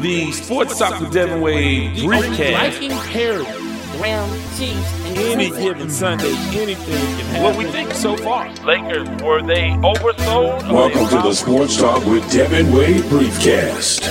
[0.00, 2.52] the Sports Talk with Devin Wade briefcast.
[2.52, 7.42] Liking parody, ground cheese, and Any given Sunday, anything can happen.
[7.42, 8.50] What we think so far.
[8.64, 10.72] Lakers, were they oversold?
[10.72, 14.06] Welcome they to the Sports Talk with Devin Wade Briefcast.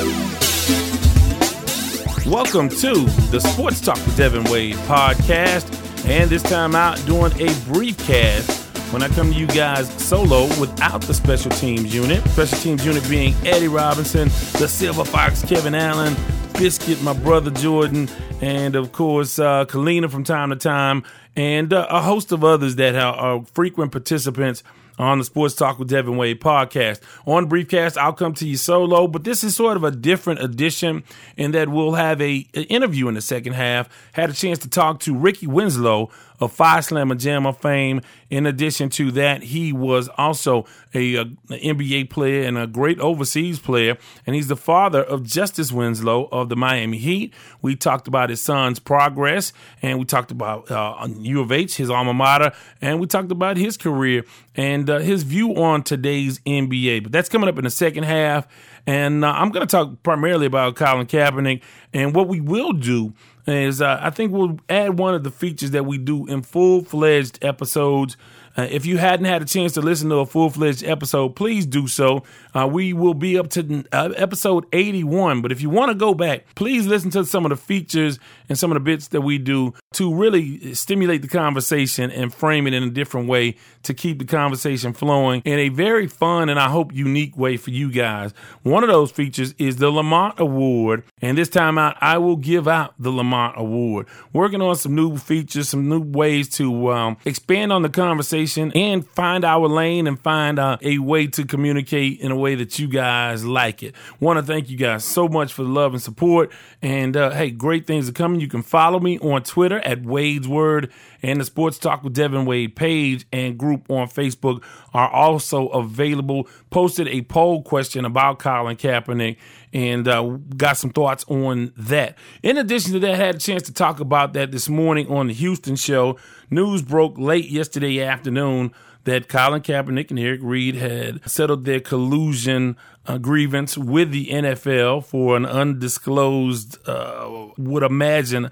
[2.28, 5.76] Welcome to the Sports Talk with Devin Wade podcast.
[6.08, 8.59] And this time out doing a briefcast
[8.92, 12.24] when I come to you guys solo without the special teams unit.
[12.30, 16.16] Special teams unit being Eddie Robinson, the Silver Fox, Kevin Allen,
[16.54, 18.10] Biscuit, my brother Jordan,
[18.42, 21.04] and of course, uh, Kalina from time to time,
[21.36, 24.64] and uh, a host of others that are, are frequent participants
[25.00, 27.00] on the Sports Talk with Devin Wade podcast.
[27.26, 31.04] On Briefcast, I'll come to you solo, but this is sort of a different edition
[31.38, 33.88] in that we'll have a, an interview in the second half.
[34.12, 38.02] Had a chance to talk to Ricky Winslow of Phi Slama Jama fame.
[38.30, 43.60] In addition to that, he was also a, a, NBA player and a great overseas
[43.60, 47.34] player, and he's the father of Justice Winslow of the Miami Heat.
[47.62, 51.90] We talked about his son's progress, and we talked about uh, U of H, his
[51.90, 54.24] alma mater, and we talked about his career
[54.56, 57.04] and uh, his view on today's NBA.
[57.04, 58.48] But that's coming up in the second half,
[58.88, 61.62] and uh, I'm going to talk primarily about Colin Kaepernick
[61.94, 63.14] and what we will do
[63.48, 66.84] is uh, I think we'll add one of the features that we do in full
[66.84, 68.16] fledged episodes.
[68.58, 71.66] Uh, if you hadn't had a chance to listen to a full fledged episode, please
[71.66, 72.24] do so.
[72.54, 75.42] Uh, we will be up to uh, episode 81.
[75.42, 78.20] But if you want to go back, please listen to some of the features
[78.50, 82.68] and some of the bits that we do to really stimulate the conversation and frame
[82.68, 86.60] it in a different way to keep the conversation flowing in a very fun and
[86.60, 88.32] I hope unique way for you guys.
[88.62, 91.06] One of those features is the Lamont Award.
[91.24, 94.06] And this time out, I will give out the Lamont Award.
[94.32, 99.08] Working on some new features, some new ways to um, expand on the conversation and
[99.08, 102.88] find our lane and find uh, a way to communicate in a way that you
[102.88, 103.96] guys like it.
[104.20, 106.52] Want to thank you guys so much for the love and support.
[106.84, 108.40] And uh, hey, great things are coming.
[108.40, 110.92] You can follow me on Twitter at Wade's Word
[111.22, 114.64] and the Sports Talk with Devin Wade page and group on Facebook
[114.94, 116.48] are also available.
[116.70, 119.38] Posted a poll question about Colin Kaepernick
[119.74, 122.18] and uh, got some thoughts on that.
[122.44, 125.28] In addition to that, I had a chance to talk about that this morning on
[125.28, 126.18] the Houston show.
[126.50, 128.72] News broke late yesterday afternoon
[129.06, 132.76] that Colin Kaepernick and Eric Reid had settled their collusion
[133.06, 138.52] uh, grievance with the NFL for an undisclosed, uh, would imagine,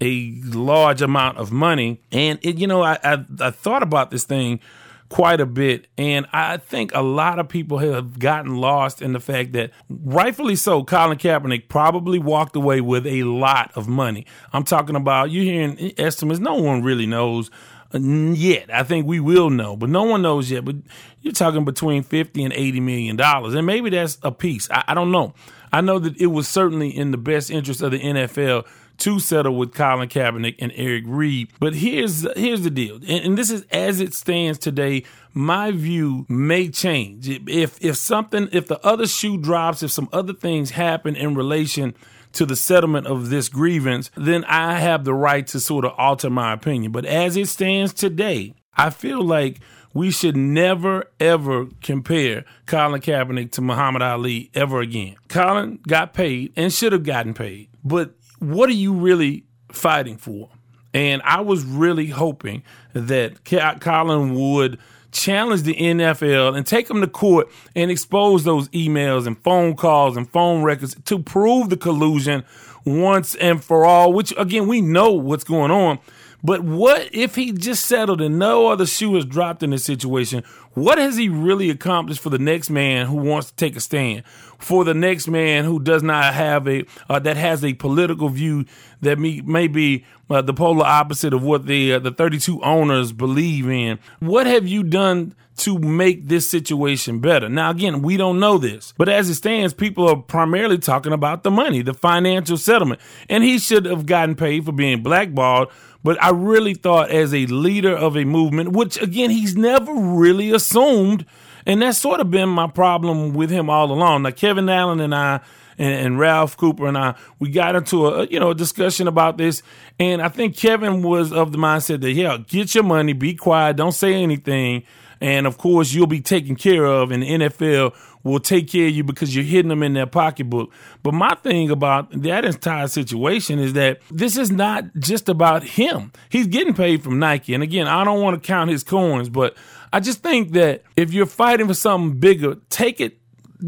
[0.00, 2.00] a large amount of money.
[2.12, 4.60] And it, you know, I, I, I thought about this thing
[5.08, 5.86] quite a bit.
[5.96, 10.56] And I think a lot of people have gotten lost in the fact that, rightfully
[10.56, 14.26] so, Colin Kaepernick probably walked away with a lot of money.
[14.52, 17.50] I'm talking about, you're hearing estimates, no one really knows
[17.94, 18.72] uh, yet.
[18.72, 20.64] I think we will know, but no one knows yet.
[20.64, 20.76] But
[21.22, 23.54] you're talking between 50 and 80 million dollars.
[23.54, 24.68] And maybe that's a piece.
[24.70, 25.34] I, I don't know.
[25.72, 28.66] I know that it was certainly in the best interest of the NFL
[28.98, 31.50] to settle with Colin Kaepernick and Eric Reid.
[31.58, 35.04] But here's here's the deal, and, and, this is as it stands today.
[35.34, 40.32] My view may change if if something if the other shoe drops, if some other
[40.32, 41.94] things happen in relation
[42.32, 46.30] to the settlement of this grievance, then I have the right to sort of alter
[46.30, 46.92] my opinion.
[46.92, 49.60] But as it stands today, I feel like
[49.94, 55.16] we should never ever compare Colin Kaepernick to Muhammad Ali ever again.
[55.28, 60.48] Colin got paid and should have gotten paid, but what are you really fighting for?
[60.94, 62.62] And I was really hoping
[62.94, 63.44] that
[63.80, 64.78] Colin would
[65.12, 70.16] challenge the NFL and take them to court and expose those emails and phone calls
[70.16, 72.44] and phone records to prove the collusion
[72.84, 75.98] once and for all, which again, we know what's going on.
[76.42, 80.44] But what if he just settled and no other shoe has dropped in this situation?
[80.74, 84.22] What has he really accomplished for the next man who wants to take a stand?
[84.58, 88.64] For the next man who does not have a uh, that has a political view
[89.00, 93.12] that may, may be uh, the polar opposite of what the uh, the 32 owners
[93.12, 93.98] believe in.
[94.20, 97.48] What have you done to make this situation better?
[97.48, 101.42] Now, again, we don't know this, but as it stands, people are primarily talking about
[101.42, 105.68] the money, the financial settlement, and he should have gotten paid for being blackballed.
[106.02, 110.52] But I really thought, as a leader of a movement, which again, he's never really
[110.52, 111.26] assumed,
[111.66, 114.22] and that's sort of been my problem with him all along.
[114.22, 115.40] Now, Kevin Allen and I
[115.78, 119.36] and, and, Ralph Cooper and I, we got into a you know a discussion about
[119.36, 119.62] this,
[119.98, 123.76] and I think Kevin was of the mindset that yeah, get your money, be quiet,
[123.76, 124.84] don't say anything,
[125.20, 128.92] and of course you'll be taken care of, and the NFL will take care of
[128.92, 130.72] you because you're hitting them in their pocketbook.
[131.02, 136.12] But my thing about that entire situation is that this is not just about him.
[136.28, 137.54] He's getting paid from Nike.
[137.54, 139.56] And again, I don't want to count his coins, but
[139.92, 143.18] I just think that if you're fighting for something bigger, take it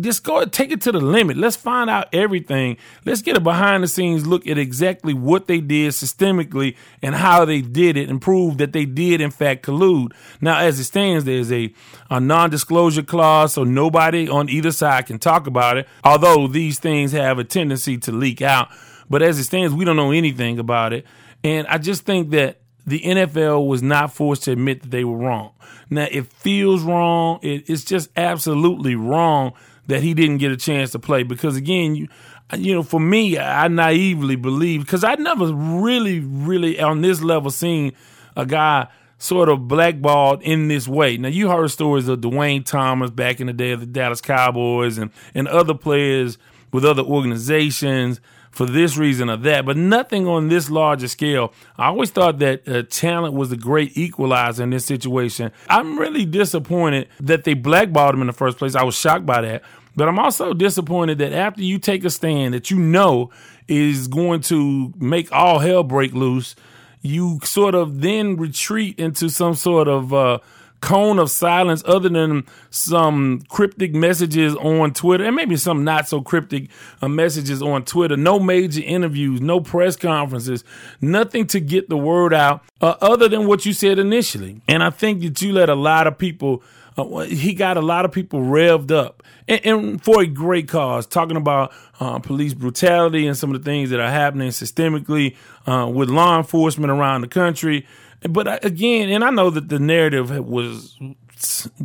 [0.00, 1.36] just go take it to the limit.
[1.36, 2.76] Let's find out everything.
[3.04, 7.44] Let's get a behind the scenes look at exactly what they did systemically and how
[7.44, 10.12] they did it and prove that they did in fact collude.
[10.40, 11.72] Now, as it stands, there's a,
[12.10, 15.88] a non-disclosure clause, so nobody on either side can talk about it.
[16.04, 18.68] Although these things have a tendency to leak out,
[19.08, 21.06] but as it stands, we don't know anything about it.
[21.44, 25.16] And I just think that the NFL was not forced to admit that they were
[25.16, 25.52] wrong.
[25.90, 27.40] Now, it feels wrong.
[27.42, 29.52] It, it's just absolutely wrong
[29.86, 32.08] that he didn't get a chance to play because, again, you,
[32.56, 37.50] you know, for me, I naively believe because I never really, really on this level
[37.50, 37.92] seen
[38.36, 38.88] a guy
[39.18, 41.16] sort of blackballed in this way.
[41.16, 44.96] Now, you heard stories of Duane Thomas back in the day of the Dallas Cowboys
[44.96, 46.38] and, and other players
[46.72, 48.20] with other organizations
[48.58, 51.52] for this reason or that, but nothing on this larger scale.
[51.76, 55.52] I always thought that uh, talent was the great equalizer in this situation.
[55.68, 58.74] I'm really disappointed that they blackballed him in the first place.
[58.74, 59.62] I was shocked by that.
[59.94, 63.30] But I'm also disappointed that after you take a stand that you know
[63.68, 66.56] is going to make all hell break loose,
[67.00, 70.40] you sort of then retreat into some sort of uh,
[70.80, 76.20] cone of silence other than some cryptic messages on Twitter and maybe some not so
[76.20, 76.68] cryptic
[77.02, 78.16] uh, messages on Twitter.
[78.16, 80.64] No major interviews, no press conferences,
[81.00, 84.60] nothing to get the word out uh, other than what you said initially.
[84.68, 86.62] And I think that you let a lot of people,
[86.96, 89.22] uh, he got a lot of people revved up.
[89.48, 93.68] And, and for a great cause, talking about uh, police brutality and some of the
[93.68, 95.36] things that are happening systemically
[95.66, 97.86] uh, with law enforcement around the country.
[98.20, 100.98] But again, and I know that the narrative was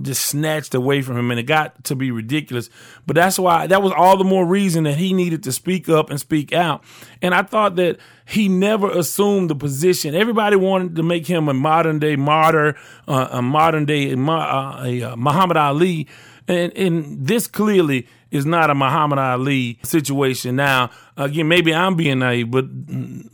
[0.02, 2.70] just snatched away from him and it got to be ridiculous.
[3.06, 6.10] But that's why that was all the more reason that he needed to speak up
[6.10, 6.84] and speak out.
[7.22, 10.16] And I thought that he never assumed the position.
[10.16, 12.76] Everybody wanted to make him a modern day martyr,
[13.08, 16.08] uh, a modern day uh, a, uh, Muhammad Ali.
[16.48, 20.56] And, and this clearly is not a Muhammad Ali situation.
[20.56, 22.66] Now, again, maybe I'm being naive, but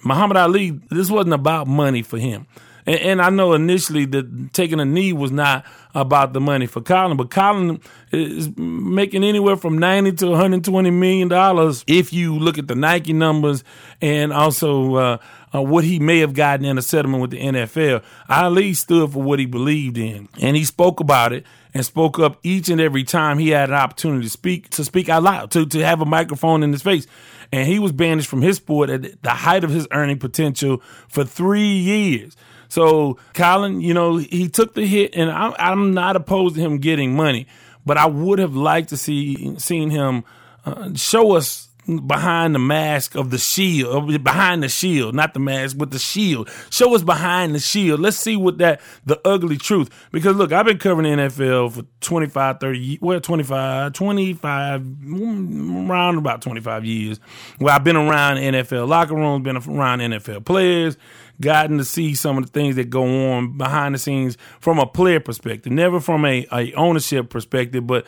[0.03, 2.45] Muhammad Ali, this wasn't about money for him.
[2.85, 6.81] And, and, I know initially that taking a knee was not about the money for
[6.81, 7.81] Colin, but Colin
[8.11, 13.13] is making anywhere from 90 to 120 million dollars if you look at the Nike
[13.13, 13.63] numbers
[14.01, 15.17] and also uh,
[15.53, 18.03] uh, what he may have gotten in a settlement with the NFL.
[18.27, 22.39] Ali stood for what he believed in, and he spoke about it and spoke up
[22.43, 25.65] each and every time he had an opportunity to speak to speak out loud to
[25.65, 27.07] to have a microphone in his face.
[27.51, 31.23] And he was banished from his sport at the height of his earning potential for
[31.23, 32.35] three years.
[32.69, 36.77] So Colin, you know, he took the hit, and I'm, I'm not opposed to him
[36.77, 37.47] getting money,
[37.85, 40.23] but I would have liked to see seen him
[40.65, 45.77] uh, show us behind the mask of the shield, behind the shield, not the mask,
[45.77, 46.49] but the shield.
[46.69, 47.99] Show us behind the shield.
[47.99, 49.89] Let's see what that, the ugly truth.
[50.11, 54.85] Because look, I've been covering the NFL for 25, 30, well, 25, 25,
[55.89, 57.19] around about 25 years.
[57.57, 60.97] Where I've been around NFL locker rooms, been around NFL players,
[61.41, 64.85] gotten to see some of the things that go on behind the scenes from a
[64.85, 68.05] player perspective, never from a, a ownership perspective, but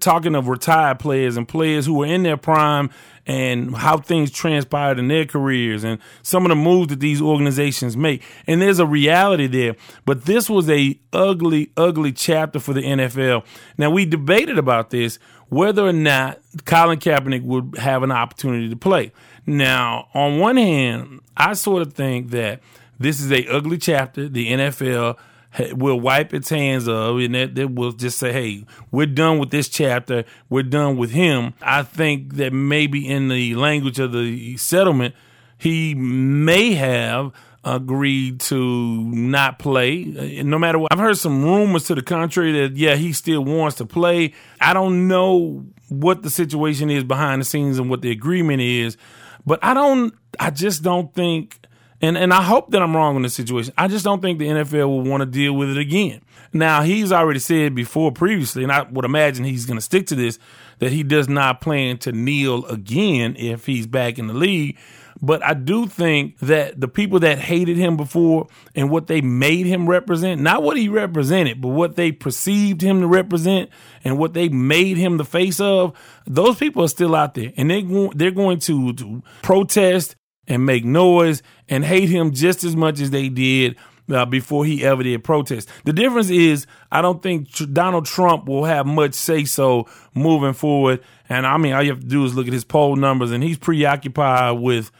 [0.00, 2.90] talking of retired players and players who were in their prime
[3.26, 7.96] and how things transpired in their careers and some of the moves that these organizations
[7.96, 8.22] make.
[8.46, 9.76] And there's a reality there.
[10.04, 13.44] But this was a ugly, ugly chapter for the NFL.
[13.78, 15.18] Now we debated about this
[15.48, 19.12] whether or not Colin Kaepernick would have an opportunity to play.
[19.50, 22.60] Now, on one hand, I sort of think that
[23.00, 24.28] this is a ugly chapter.
[24.28, 25.18] The NFL
[25.72, 29.50] will wipe its hands of and that, that will just say, hey, we're done with
[29.50, 30.24] this chapter.
[30.48, 31.54] We're done with him.
[31.60, 35.16] I think that maybe in the language of the settlement,
[35.58, 37.32] he may have
[37.64, 40.92] agreed to not play uh, no matter what.
[40.92, 44.32] I've heard some rumors to the contrary that, yeah, he still wants to play.
[44.60, 48.96] I don't know what the situation is behind the scenes and what the agreement is,
[49.46, 51.60] but I don't, I just don't think
[52.02, 53.74] and and I hope that I'm wrong in this situation.
[53.76, 56.22] I just don't think the NFL will want to deal with it again.
[56.52, 60.14] Now he's already said before previously, and I would imagine he's going to stick to
[60.14, 60.38] this
[60.78, 64.78] that he does not plan to kneel again if he's back in the league.
[65.22, 69.66] But I do think that the people that hated him before and what they made
[69.66, 73.70] him represent, not what he represented, but what they perceived him to represent
[74.02, 75.94] and what they made him the face of,
[76.26, 77.52] those people are still out there.
[77.56, 77.82] And they,
[78.14, 80.16] they're going to, to protest
[80.48, 83.76] and make noise and hate him just as much as they did
[84.10, 85.68] uh, before he ever did protest.
[85.84, 90.52] The difference is, I don't think tr- Donald Trump will have much say so moving
[90.52, 91.02] forward.
[91.28, 93.42] And I mean, all you have to do is look at his poll numbers, and
[93.42, 94.90] he's preoccupied with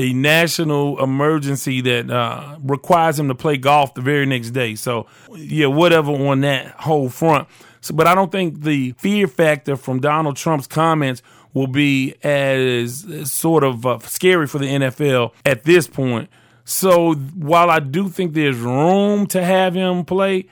[0.00, 4.74] a national emergency that uh, requires him to play golf the very next day.
[4.74, 7.48] So, yeah, whatever on that whole front.
[7.82, 11.20] So, but I don't think the fear factor from Donald Trump's comments
[11.52, 16.30] will be as, sort of uh, scary for the NFL at this point.
[16.64, 20.46] So while I do think there's room to have him play,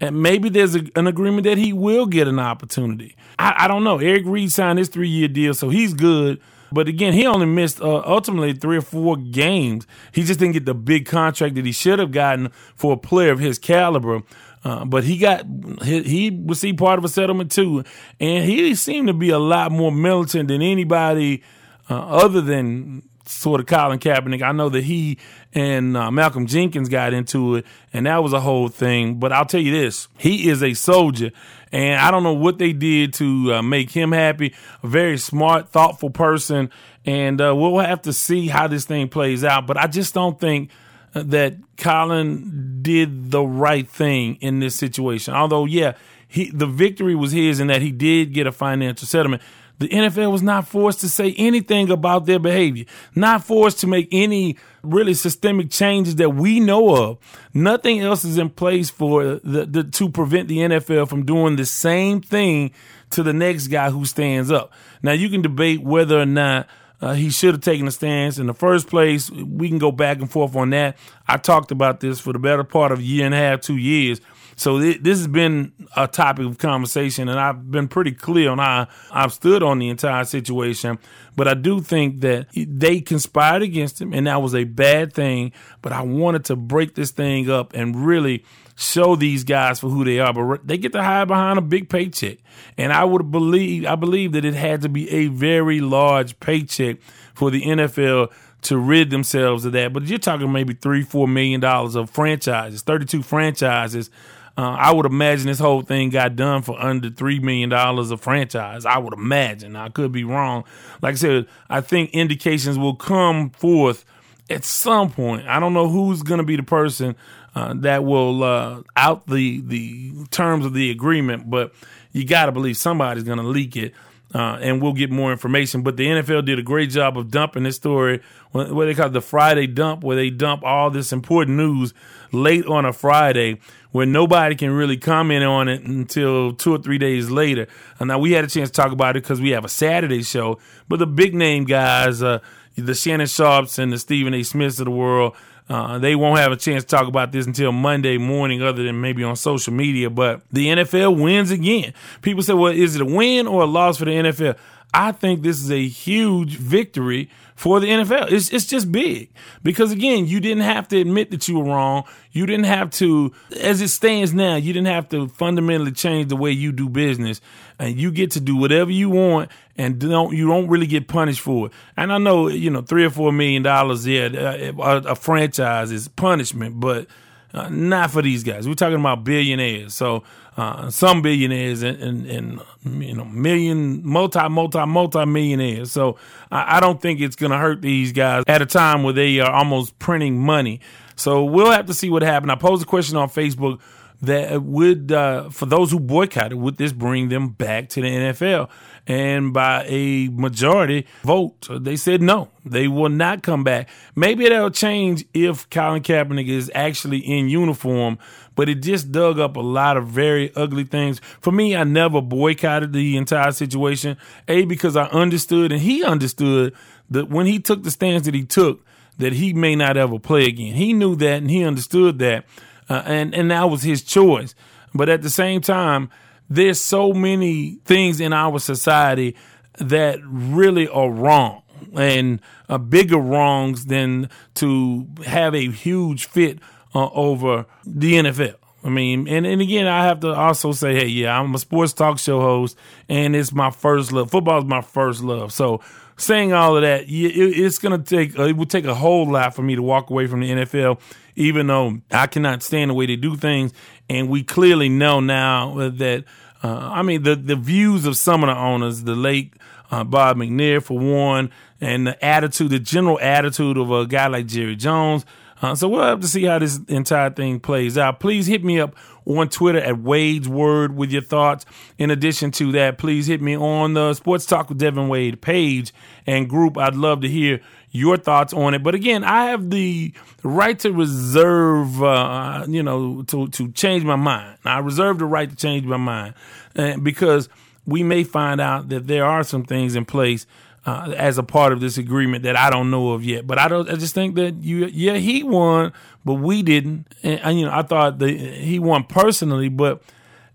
[0.00, 3.16] and maybe there's a, an agreement that he will get an opportunity.
[3.38, 3.98] I, I don't know.
[3.98, 6.40] Eric Reid signed his three year deal, so he's good.
[6.74, 9.86] But again, he only missed uh, ultimately three or four games.
[10.12, 13.32] He just didn't get the big contract that he should have gotten for a player
[13.32, 14.22] of his caliber.
[14.64, 15.46] Uh, but he got
[15.82, 17.84] he, he received part of a settlement too,
[18.18, 21.42] and he seemed to be a lot more militant than anybody
[21.90, 24.42] uh, other than sort of Colin Kaepernick.
[24.42, 25.18] I know that he
[25.52, 29.18] and uh, Malcolm Jenkins got into it, and that was a whole thing.
[29.18, 31.30] But I'll tell you this: he is a soldier,
[31.74, 34.54] and I don't know what they did to uh, make him happy.
[34.84, 36.70] A very smart, thoughtful person,
[37.04, 39.66] and uh, we'll have to see how this thing plays out.
[39.66, 40.70] But I just don't think
[41.14, 45.34] that Colin did the right thing in this situation.
[45.34, 45.94] Although, yeah,
[46.28, 49.42] he the victory was his in that he did get a financial settlement.
[49.84, 54.08] The NFL was not forced to say anything about their behavior, not forced to make
[54.12, 57.18] any really systemic changes that we know of.
[57.52, 61.66] Nothing else is in place for the, the to prevent the NFL from doing the
[61.66, 62.70] same thing
[63.10, 64.72] to the next guy who stands up.
[65.02, 66.66] Now you can debate whether or not
[67.02, 69.30] uh, he should have taken a stance in the first place.
[69.30, 70.96] We can go back and forth on that.
[71.28, 73.76] I talked about this for the better part of a year and a half, two
[73.76, 74.22] years.
[74.56, 78.58] So th- this has been a topic of conversation, and I've been pretty clear on
[78.58, 80.98] how I've stood on the entire situation.
[81.36, 85.52] But I do think that they conspired against him, and that was a bad thing.
[85.82, 88.44] But I wanted to break this thing up and really
[88.76, 90.32] show these guys for who they are.
[90.32, 92.38] But they get to hide behind a big paycheck,
[92.78, 96.98] and I would believe I believe that it had to be a very large paycheck
[97.34, 98.32] for the NFL
[98.62, 99.92] to rid themselves of that.
[99.92, 104.10] But you're talking maybe three, four million dollars of franchises, 32 franchises.
[104.56, 108.16] Uh, I would imagine this whole thing got done for under three million dollars a
[108.16, 108.86] franchise.
[108.86, 109.74] I would imagine.
[109.74, 110.64] I could be wrong.
[111.02, 114.04] Like I said, I think indications will come forth
[114.48, 115.48] at some point.
[115.48, 117.16] I don't know who's going to be the person
[117.54, 121.72] uh, that will uh, out the the terms of the agreement, but
[122.12, 123.92] you got to believe somebody's going to leak it.
[124.34, 125.82] Uh, and we'll get more information.
[125.82, 128.20] But the NFL did a great job of dumping this story,
[128.50, 131.94] what they call the Friday dump, where they dump all this important news
[132.32, 133.60] late on a Friday,
[133.94, 137.68] where nobody can really comment on it until two or three days later.
[138.00, 140.24] And now we had a chance to talk about it because we have a Saturday
[140.24, 140.58] show,
[140.88, 142.40] but the big name guys, uh,
[142.74, 144.42] the Shannon Sharpes and the Stephen A.
[144.42, 145.36] Smiths of the world,
[145.68, 149.00] uh, they won't have a chance to talk about this until Monday morning, other than
[149.00, 150.10] maybe on social media.
[150.10, 151.94] But the NFL wins again.
[152.20, 154.58] People say, well, is it a win or a loss for the NFL?
[154.92, 158.32] I think this is a huge victory for the NFL.
[158.32, 159.30] It's, it's just big
[159.62, 162.04] because again, you didn't have to admit that you were wrong.
[162.32, 166.36] You didn't have to, as it stands now, you didn't have to fundamentally change the
[166.36, 167.40] way you do business
[167.78, 171.40] and you get to do whatever you want and don't, you don't really get punished
[171.40, 171.72] for it.
[171.96, 176.08] And I know, you know, three or four million dollars, yeah, a, a franchise is
[176.08, 177.06] punishment, but
[177.52, 178.66] uh, not for these guys.
[178.66, 179.94] We're talking about billionaires.
[179.94, 180.24] So
[180.56, 185.90] uh, some billionaires and, and, and, you know million, multi, multi, multi millionaires.
[185.90, 186.16] So
[186.50, 189.40] I, I don't think it's going to hurt these guys at a time where they
[189.40, 190.80] are almost printing money.
[191.16, 192.50] So we'll have to see what happens.
[192.50, 193.80] I posed a question on Facebook
[194.22, 198.70] that would, uh, for those who boycotted, would this bring them back to the NFL?
[199.06, 203.88] And by a majority vote, they said no, they will not come back.
[204.16, 208.18] Maybe that'll change if Colin Kaepernick is actually in uniform,
[208.54, 211.20] but it just dug up a lot of very ugly things.
[211.40, 214.16] For me, I never boycotted the entire situation.
[214.48, 216.74] A, because I understood and he understood
[217.10, 218.84] that when he took the stance that he took,
[219.18, 220.74] that he may not ever play again.
[220.74, 222.44] He knew that and he understood that
[222.88, 224.54] uh, and and that was his choice.
[224.94, 226.10] But at the same time,
[226.48, 229.36] there's so many things in our society
[229.78, 231.62] that really are wrong
[231.96, 236.58] and uh, bigger wrongs than to have a huge fit
[236.94, 238.56] uh, over the NFL.
[238.82, 241.94] I mean, and, and again, I have to also say, hey, yeah, I'm a sports
[241.94, 242.76] talk show host,
[243.08, 244.30] and it's my first love.
[244.30, 245.54] Football is my first love.
[245.54, 245.80] So,
[246.18, 249.62] saying all of that, it's going to take, it would take a whole lot for
[249.62, 251.00] me to walk away from the NFL
[251.36, 253.72] even though I cannot stand the way they do things.
[254.08, 256.24] And we clearly know now that,
[256.62, 259.54] uh, I mean, the, the views of some of the owners, the late
[259.90, 264.46] uh, Bob McNair, for one, and the attitude, the general attitude of a guy like
[264.46, 265.24] Jerry Jones.
[265.64, 268.20] Uh, so we'll have to see how this entire thing plays out.
[268.20, 268.94] Please hit me up
[269.24, 271.64] on Twitter at Wade's Word with your thoughts.
[271.96, 275.94] In addition to that, please hit me on the Sports Talk with Devin Wade page
[276.26, 276.76] and group.
[276.76, 278.82] I'd love to hear your thoughts on it.
[278.82, 284.16] But again, I have the right to reserve, uh, you know, to, to change my
[284.16, 284.58] mind.
[284.66, 286.34] I reserve the right to change my mind.
[286.76, 287.48] uh, because
[287.86, 290.46] we may find out that there are some things in place
[290.86, 293.46] uh, as a part of this agreement that I don't know of yet.
[293.46, 293.88] But I don't.
[293.88, 295.92] I just think that you, yeah, he won,
[296.24, 297.06] but we didn't.
[297.22, 300.02] And, and you know, I thought that he won personally, but.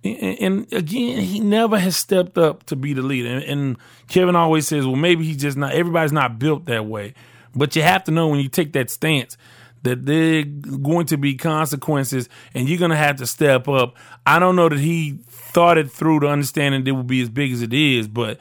[0.02, 3.28] And, and again, he never has stepped up to be the leader.
[3.28, 5.74] And, and Kevin always says, "Well, maybe he's just not.
[5.74, 7.14] Everybody's not built that way."
[7.54, 9.36] But you have to know when you take that stance
[9.84, 13.96] that there are going to be consequences and you're going to have to step up.
[14.26, 17.30] I don't know that he thought it through to understand that it would be as
[17.30, 18.40] big as it is, but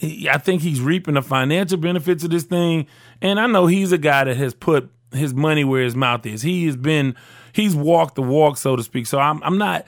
[0.00, 2.86] I think he's reaping the financial benefits of this thing.
[3.20, 6.42] And I know he's a guy that has put his money where his mouth is.
[6.42, 7.16] He has been,
[7.52, 9.06] he's walked the walk, so to speak.
[9.06, 9.86] So I'm, I'm not,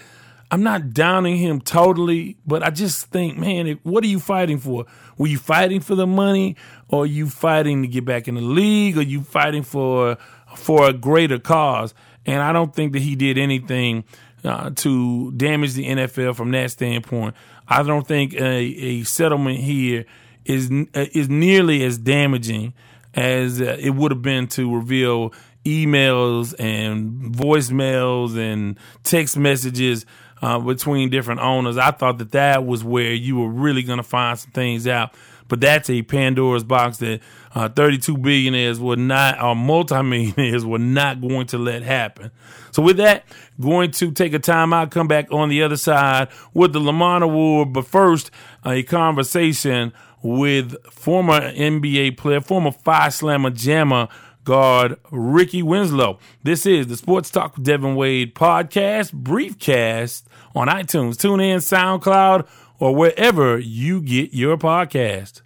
[0.51, 4.87] I'm not downing him totally, but I just think, man, what are you fighting for?
[5.17, 6.57] Were you fighting for the money,
[6.89, 10.17] or you fighting to get back in the league, or you fighting for
[10.57, 11.95] for a greater cause?
[12.27, 14.05] And I don't think that he did anything
[14.43, 17.37] uh, to damage the NFL from that standpoint.
[17.71, 20.05] I don't think a, a settlement here
[20.45, 22.75] is uh, is nearly as damaging
[23.15, 25.33] as uh, it would have been to reveal
[25.65, 30.07] emails and voicemails and text messages
[30.43, 31.77] uh, between different owners.
[31.77, 35.15] I thought that that was where you were really going to find some things out.
[35.51, 37.21] But that's a Pandora's box that
[37.55, 42.31] uh, 32 billionaires were not, or multimillionaires were not going to let happen.
[42.71, 43.25] So with that,
[43.61, 47.25] going to take a time out, come back on the other side with the Lamont
[47.25, 47.73] Award.
[47.73, 48.31] But first,
[48.65, 49.93] a conversation
[50.23, 54.09] with former NBA player, former Phi Slama Jama,
[54.45, 56.19] guard Ricky Winslow.
[56.43, 60.23] This is the Sports Talk with Devin Wade podcast, briefcast
[60.55, 62.49] on iTunes, TuneIn, SoundCloud,
[62.81, 65.43] or wherever you get your podcast.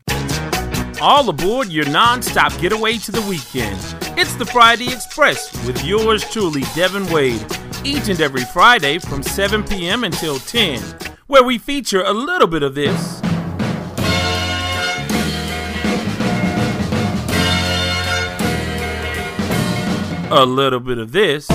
[1.02, 3.78] All aboard your non-stop getaway to the weekend.
[4.18, 7.44] It's the Friday Express with yours truly, Devin Wade,
[7.84, 10.04] each and every Friday from 7 p.m.
[10.04, 10.80] until 10,
[11.26, 13.20] where we feature a little bit of this
[20.30, 21.48] a little bit of this.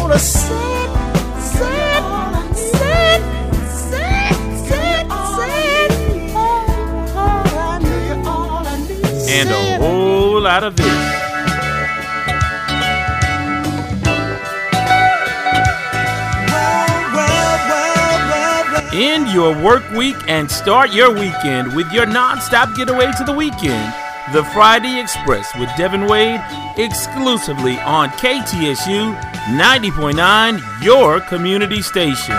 [9.31, 10.85] And a whole lot of this.
[18.91, 23.93] End your work week and start your weekend with your non-stop getaway to the weekend
[24.33, 26.39] the Friday Express with Devin Wade
[26.77, 29.19] exclusively on KTSU
[29.57, 32.35] 90.9, your community station.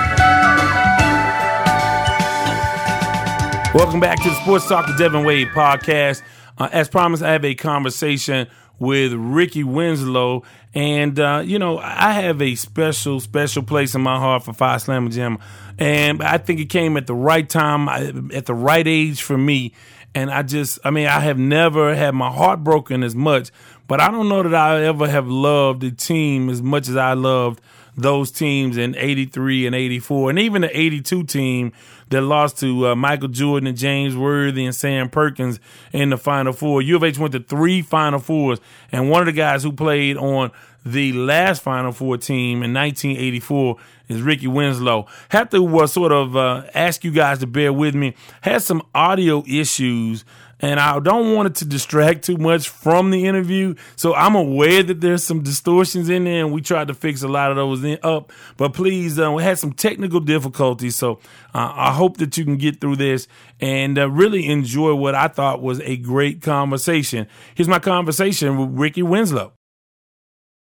[3.75, 6.23] Welcome back to the Sports Talk with Devin Wade podcast.
[6.61, 8.47] Uh, as promised, I have a conversation
[8.79, 10.43] with Ricky Winslow.
[10.75, 14.77] And, uh, you know, I have a special, special place in my heart for Phi
[14.77, 15.39] Slama Jam.
[15.79, 17.89] And I think it came at the right time,
[18.33, 19.73] at the right age for me.
[20.15, 23.51] And I just, I mean, I have never had my heart broken as much,
[23.89, 27.15] but I don't know that I ever have loved a team as much as I
[27.15, 27.61] loved
[27.97, 31.73] those teams in 83 and 84 and even the 82 team
[32.11, 35.59] that lost to uh, Michael Jordan and James Worthy and Sam Perkins
[35.93, 36.83] in the Final Four.
[36.83, 38.61] U of H went to three Final Fours,
[38.93, 40.51] and one of the guys who played on
[40.85, 43.77] the last Final Four team in 1984
[44.09, 45.07] is Ricky Winslow.
[45.29, 48.15] Have to uh, sort of uh, ask you guys to bear with me.
[48.41, 50.25] Had some audio issues
[50.61, 53.75] and I don't want it to distract too much from the interview.
[53.97, 57.29] So I'm aware that there's some distortions in there, and we tried to fix a
[57.29, 58.33] lot of those in, up.
[58.57, 61.21] But please, uh, we had some technical difficulties, so
[61.55, 63.27] uh, I hope that you can get through this
[63.61, 67.27] and uh, really enjoy what I thought was a great conversation.
[67.55, 69.53] Here's my conversation with Ricky Winslow.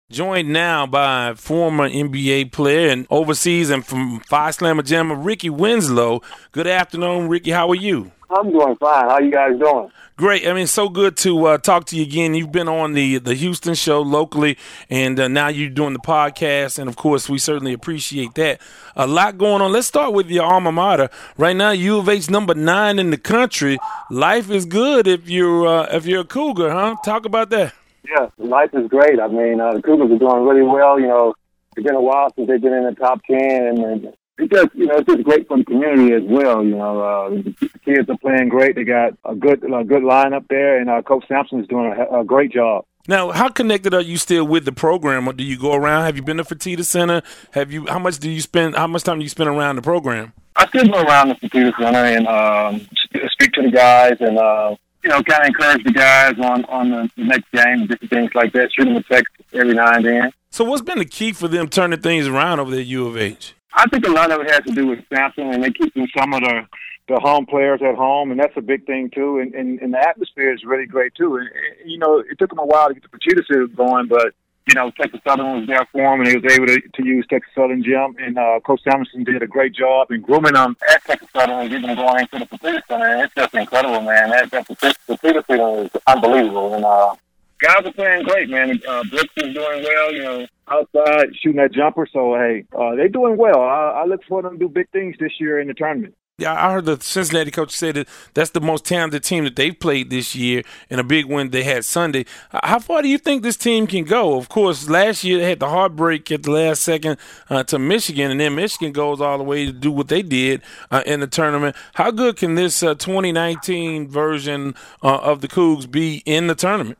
[0.09, 6.21] Joined now by former NBA player and overseas and from Phi Slama Jama, Ricky Winslow.
[6.53, 7.51] Good afternoon, Ricky.
[7.51, 8.13] How are you?
[8.29, 9.09] I'm doing fine.
[9.09, 9.91] How you guys doing?
[10.15, 10.47] Great.
[10.47, 12.35] I mean, so good to uh, talk to you again.
[12.35, 14.57] You've been on the the Houston show locally,
[14.89, 18.61] and uh, now you're doing the podcast, and of course, we certainly appreciate that.
[18.95, 19.73] A lot going on.
[19.73, 21.09] Let's start with your alma mater.
[21.37, 23.77] Right now, U of H number nine in the country.
[24.09, 26.95] Life is good if you're uh, if you're a Cougar, huh?
[27.03, 27.73] Talk about that.
[28.09, 29.19] Yeah, life is great.
[29.19, 30.99] I mean, uh, the Cougars are doing really well.
[30.99, 31.33] You know,
[31.75, 34.85] it's been a while since they've been in the top ten, and it's just you
[34.85, 36.63] know it's just great for the community as well.
[36.63, 38.75] You know, uh, the kids are playing great.
[38.75, 42.21] They got a good a good lineup there, and uh, Coach Sampson is doing a,
[42.21, 42.85] a great job.
[43.09, 45.27] Now, how connected are you still with the program?
[45.29, 46.03] Or do you go around?
[46.03, 47.21] Have you been to Fertitta Center?
[47.51, 47.85] Have you?
[47.87, 48.75] How much do you spend?
[48.75, 50.33] How much time do you spend around the program?
[50.55, 52.87] I still go around the Fertitta Center and um,
[53.31, 54.75] speak to the guys, and uh,
[55.07, 58.11] you know, kind of encourage the guys on on the, the next game and different
[58.11, 58.69] things like that.
[58.73, 60.31] Shoot them a text every now and then.
[60.49, 63.15] So, what's been the key for them turning things around over there at U of
[63.15, 63.55] H?
[63.73, 66.33] I think a lot of it has to do with Sampson and they keeping some
[66.33, 66.67] of the
[67.07, 69.39] the home players at home, and that's a big thing too.
[69.39, 71.37] And, and, and the atmosphere is really great too.
[71.37, 74.33] And, and you know, it took them a while to get the Fertitta going, but
[74.67, 77.25] you know, Texas Southern was there for him, and he was able to, to use
[77.29, 78.15] Texas Southern Gym.
[78.19, 81.69] And uh, Coach Samuelson did a great job in grooming them at Texas Southern and
[81.69, 83.23] getting them going into the Fertitta Center.
[83.23, 84.29] It's just incredible, man.
[84.29, 86.73] That, that Fertitta Center is unbelievable.
[86.73, 87.15] And uh,
[87.61, 88.79] guys are playing great, man.
[88.87, 92.05] Uh, Brooks is doing well, you know, outside shooting that jumper.
[92.11, 93.61] So, hey, uh, they're doing well.
[93.61, 96.13] I, I look for them to do big things this year in the tournament.
[96.45, 100.11] I heard the Cincinnati coach say that that's the most talented team that they've played
[100.11, 102.27] this year, and a big win they had Sunday.
[102.51, 104.37] How far do you think this team can go?
[104.37, 107.17] Of course, last year they had the heartbreak at the last second
[107.49, 110.61] uh, to Michigan, and then Michigan goes all the way to do what they did
[110.91, 111.75] uh, in the tournament.
[111.95, 116.99] How good can this uh, 2019 version uh, of the Cougs be in the tournament?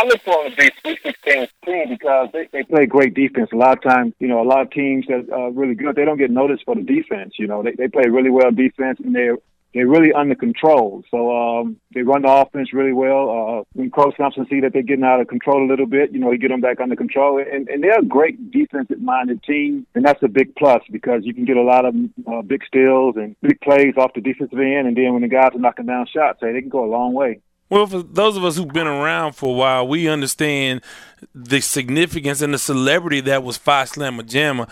[0.00, 3.50] I look for them to be Sweet 16 team because they, they play great defense.
[3.52, 6.04] A lot of times, you know, a lot of teams that are really good, they
[6.04, 7.34] don't get noticed for the defense.
[7.36, 9.38] You know, they, they play really well defense and they're
[9.74, 11.02] they're really under control.
[11.10, 13.28] So um, they run the offense really well.
[13.28, 16.20] Uh, when Coach Thompson see that they're getting out of control a little bit, you
[16.20, 17.38] know, he get them back under control.
[17.38, 21.44] And, and they're a great defensive-minded team, and that's a big plus because you can
[21.44, 21.94] get a lot of
[22.26, 24.88] uh, big steals and big plays off the defensive end.
[24.88, 27.12] And then when the guys are knocking down shots, hey, they can go a long
[27.12, 27.40] way.
[27.70, 30.80] Well, for those of us who've been around for a while, we understand
[31.34, 34.68] the significance and the celebrity that was Phi Slama Jama.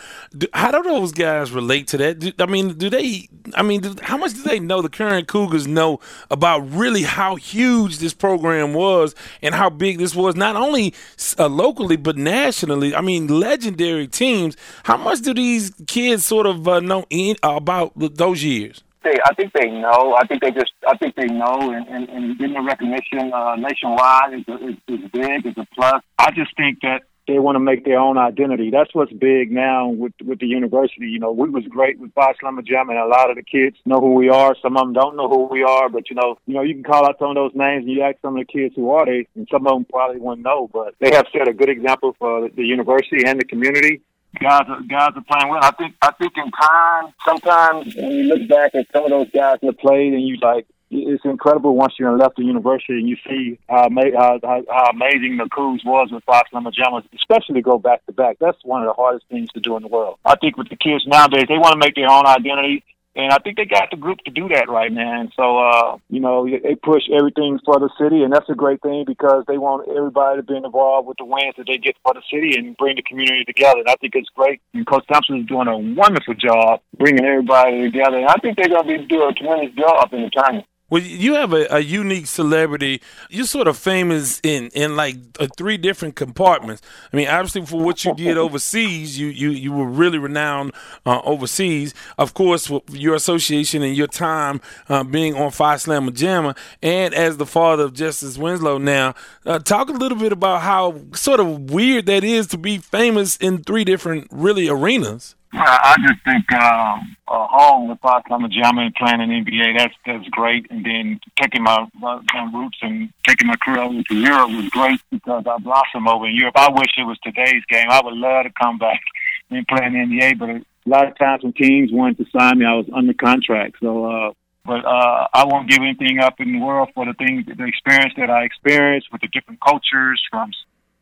[0.54, 2.18] How do those guys relate to that?
[2.20, 3.28] Do, I mean, do they?
[3.54, 4.80] I mean, do, how much do they know?
[4.80, 10.14] The current Cougars know about really how huge this program was and how big this
[10.14, 10.94] was, not only
[11.38, 12.94] uh, locally but nationally.
[12.94, 14.56] I mean, legendary teams.
[14.85, 18.82] How much do these kids sort of uh, know in, uh, about those years?
[19.07, 20.16] They, I think they know.
[20.19, 23.55] I think they just, I think they know, and, and, and getting the recognition uh,
[23.57, 25.47] nationwide is, is, is big.
[25.47, 26.03] It's a plus.
[26.19, 28.71] I just think that they want to make their own identity.
[28.71, 31.07] That's what's big now with with the university.
[31.07, 33.77] You know, we was great with Phi Slama Jama, and a lot of the kids
[33.85, 34.55] know who we are.
[34.62, 36.85] Some of them don't know who we are, but you know, you know, you can
[36.85, 39.07] call out some of those names and you ask some of the kids who are
[39.07, 40.69] they, and some of them probably wouldn't know.
[40.73, 44.03] But they have set a good example for the university and the community
[44.40, 45.61] guys are guys are playing well.
[45.62, 49.31] I think I think in time, sometimes when you look back at some of those
[49.31, 53.16] guys that played, and you like, it's incredible once you're left the university and you
[53.29, 57.79] see how, how, how, amazing the Cougs was with Fox and Magellan, especially to go
[57.79, 58.37] back to back.
[58.40, 60.18] That's one of the hardest things to do in the world.
[60.25, 62.85] I think with the kids nowadays, they want to make their own identity.
[63.16, 65.20] And I think they got the group to do that right now.
[65.20, 68.83] And so, uh, you know, they push everything for the city, and that's a great
[68.83, 72.12] thing because they want everybody to be involved with the wins that they get for
[72.12, 73.79] the city and bring the community together.
[73.79, 74.61] And I think it's great.
[74.74, 78.18] And Coach Thompson is doing a wonderful job bringing everybody together.
[78.18, 80.66] And I think they're going to be doing a tremendous job in the tournament.
[80.88, 83.03] Well, you have a, a, unique celebrity.
[83.29, 86.81] You're sort of famous in in like uh, three different compartments.
[87.12, 91.20] I mean, obviously for what you did overseas, you you you were really renowned uh,
[91.25, 91.92] overseas.
[92.18, 97.37] Of course, your association and your time uh, being on Phi Slama Jama, and as
[97.37, 98.79] the father of Justice Winslow.
[98.79, 102.79] Now, uh, talk a little bit about how sort of weird that is to be
[102.79, 105.35] famous in three different really arenas.
[105.52, 109.94] I just think um, uh, home with Phi Slama Jama and playing in NBA, that's
[110.04, 110.66] that's great.
[110.70, 114.68] And then taking my, my, my roots and taking my career over to Europe was
[114.70, 116.56] great because I blossomed over in Europe.
[116.56, 117.87] I wish it was today's game.
[117.88, 119.00] I would love to come back
[119.50, 122.59] and play in the NBA, but a lot of times when teams wanted to sign
[122.59, 123.76] me, I was under contract.
[123.80, 124.32] So, uh,
[124.64, 128.14] but uh, I won't give anything up in the world for the things, the experience
[128.16, 130.50] that I experienced with the different cultures from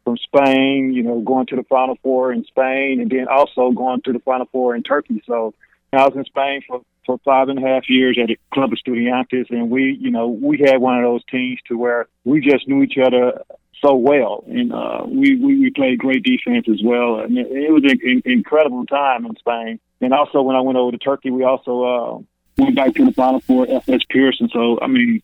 [0.05, 4.03] from Spain, you know, going to the Final Four in Spain, and then also going
[4.03, 5.23] to the Final Four in Turkey.
[5.27, 5.55] So
[5.93, 9.51] I was in Spain for for five and a half years at a Club Estudiantes,
[9.51, 12.83] and we, you know, we had one of those teams to where we just knew
[12.83, 13.43] each other
[13.83, 17.71] so well, and uh, we, we we played great defense as well, and it, it
[17.71, 19.79] was an in, incredible time in Spain.
[20.01, 23.13] And also when I went over to Turkey, we also uh, went back to the
[23.13, 24.49] Final Four, Efes Pilsen.
[24.51, 25.23] So I mean,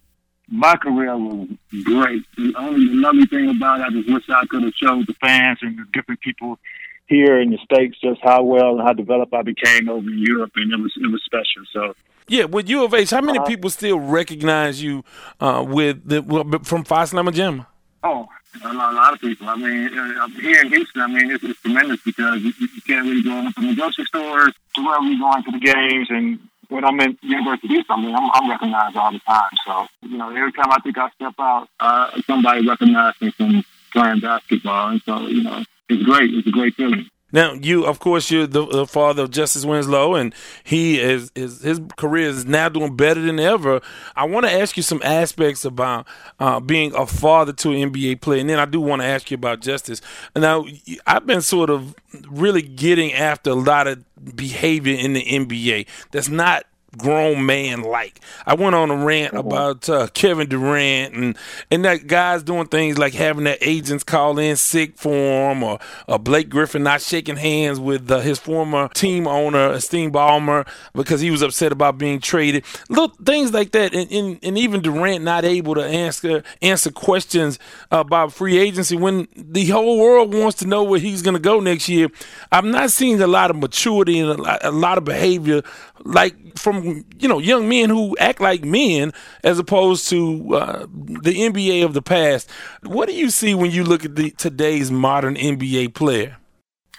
[0.50, 1.48] my career was
[1.84, 2.22] great.
[2.36, 5.14] The only the lovely thing about it, I just wish I could have showed the
[5.14, 6.58] fans and the different people
[7.06, 10.52] here in the states just how well and how developed I became over in Europe,
[10.56, 11.64] and it was it was special.
[11.72, 11.94] So.
[12.28, 15.04] Yeah, with U of H, how many uh, people still recognize you
[15.40, 16.22] uh, with the,
[16.62, 17.66] from Phi Slama Jama?
[18.04, 18.28] Oh,
[18.64, 19.48] a lot, a lot, of people.
[19.48, 23.06] I mean, uh, here in Houston, I mean, it's, it's tremendous because you, you, can't
[23.06, 26.38] really go into the grocery stores to wherever you going to the games, and
[26.70, 29.50] when I'm in University I mean, I'm, I'm recognized all the time.
[29.66, 33.64] So, you know, every time I think I step out, uh, somebody recognizes me from
[33.92, 36.32] playing basketball, and so you know, it's great.
[36.32, 37.08] It's a great feeling.
[37.32, 41.62] Now, you, of course, you're the, the, father of Justice Winslow, and he is, is
[41.62, 43.80] his career is now doing better than ever.
[44.16, 46.06] I want to ask you some aspects about
[46.38, 49.30] uh, being a father to an NBA player, and then I do want to ask
[49.30, 50.00] you about Justice.
[50.34, 50.64] Now,
[51.06, 51.94] I've been sort of
[52.28, 54.04] really getting after a lot of
[54.36, 56.64] behavior in the NBA that's not
[56.96, 58.20] grown man like.
[58.46, 59.46] I went on a rant mm-hmm.
[59.46, 61.36] about uh, Kevin Durant and
[61.70, 65.78] and that guys doing things like having their agents call in sick for him, or,
[66.08, 71.20] or Blake Griffin not shaking hands with uh, his former team owner Steve Ballmer because
[71.20, 72.64] he was upset about being traded.
[72.88, 77.58] Little things like that, and, and, and even Durant not able to answer answer questions
[77.90, 81.60] about free agency when the whole world wants to know where he's going to go
[81.60, 82.08] next year.
[82.52, 85.62] I'm not seeing a lot of maturity and a lot, a lot of behavior
[86.04, 89.12] like from you know young men who act like men
[89.44, 92.50] as opposed to uh, the NBA of the past.
[92.82, 96.36] What do you see when you look at the today's modern NBA player?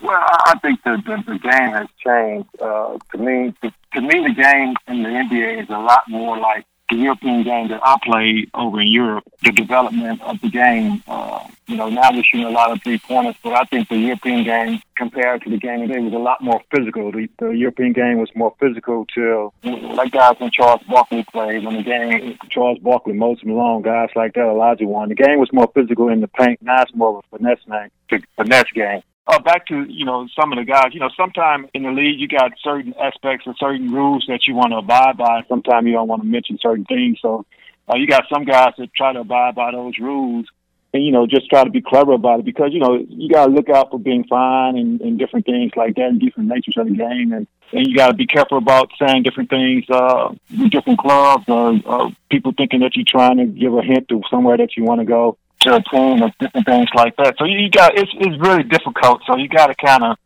[0.02, 2.50] Well, I think the, the, the game has changed.
[2.60, 6.38] Uh, to me, to, to me, the game in the NBA is a lot more
[6.39, 11.01] like the European game that I played over in Europe, the development of the game.
[11.08, 13.97] Uh, you know, now we're shooting a lot of three pointers, but I think the
[13.97, 17.12] European game compared to the game today was a lot more physical.
[17.12, 21.77] The, the European game was more physical till like guys when Charles Barkley played, when
[21.77, 25.08] the game Charles Barkley, Moses Malone, guys like that, Olajuwon.
[25.08, 26.62] The game was more physical in the paint.
[26.62, 27.63] Now it's more of a finesse
[28.10, 30.93] game, finesse game uh, back to you know some of the guys.
[30.93, 34.55] You know, sometimes in the league you got certain aspects and certain rules that you
[34.55, 35.43] want to abide by.
[35.47, 37.19] Sometimes you don't want to mention certain things.
[37.21, 37.45] So
[37.89, 40.47] uh, you got some guys that try to abide by those rules,
[40.93, 43.45] and you know just try to be clever about it because you know you got
[43.45, 46.77] to look out for being fine and, and different things like that, and different natures
[46.77, 50.29] of the game, and and you got to be careful about saying different things uh,
[50.60, 54.21] with different clubs or, or people thinking that you're trying to give a hint to
[54.29, 57.36] somewhere that you want to go team or different things like that.
[57.38, 59.21] So you got it's it's really difficult.
[59.28, 60.17] So you got to kind of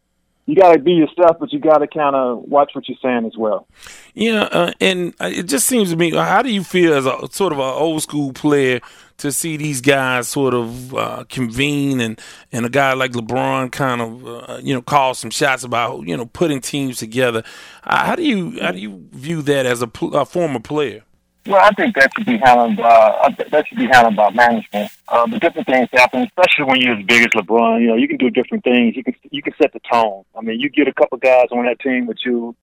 [0.45, 3.25] you got to be yourself, but you got to kind of watch what you're saying
[3.25, 3.67] as well.
[4.13, 6.11] Yeah, uh, and it just seems to me.
[6.11, 8.79] How do you feel as a sort of an old school player
[9.17, 12.21] to see these guys sort of uh, convene and
[12.51, 16.15] and a guy like LeBron kind of uh, you know call some shots about you
[16.15, 17.43] know putting teams together?
[17.83, 21.03] Uh, how do you how do you view that as a, a former player?
[21.47, 22.79] Well, I think that should be handled.
[22.79, 24.91] Uh, that should be handled by management.
[25.07, 27.81] Uh, but different things happen, especially when you're as big as LeBron.
[27.81, 28.95] You know, you can do different things.
[28.95, 30.23] You can you can set the tone.
[30.35, 32.55] I mean, you get a couple guys on that team with you.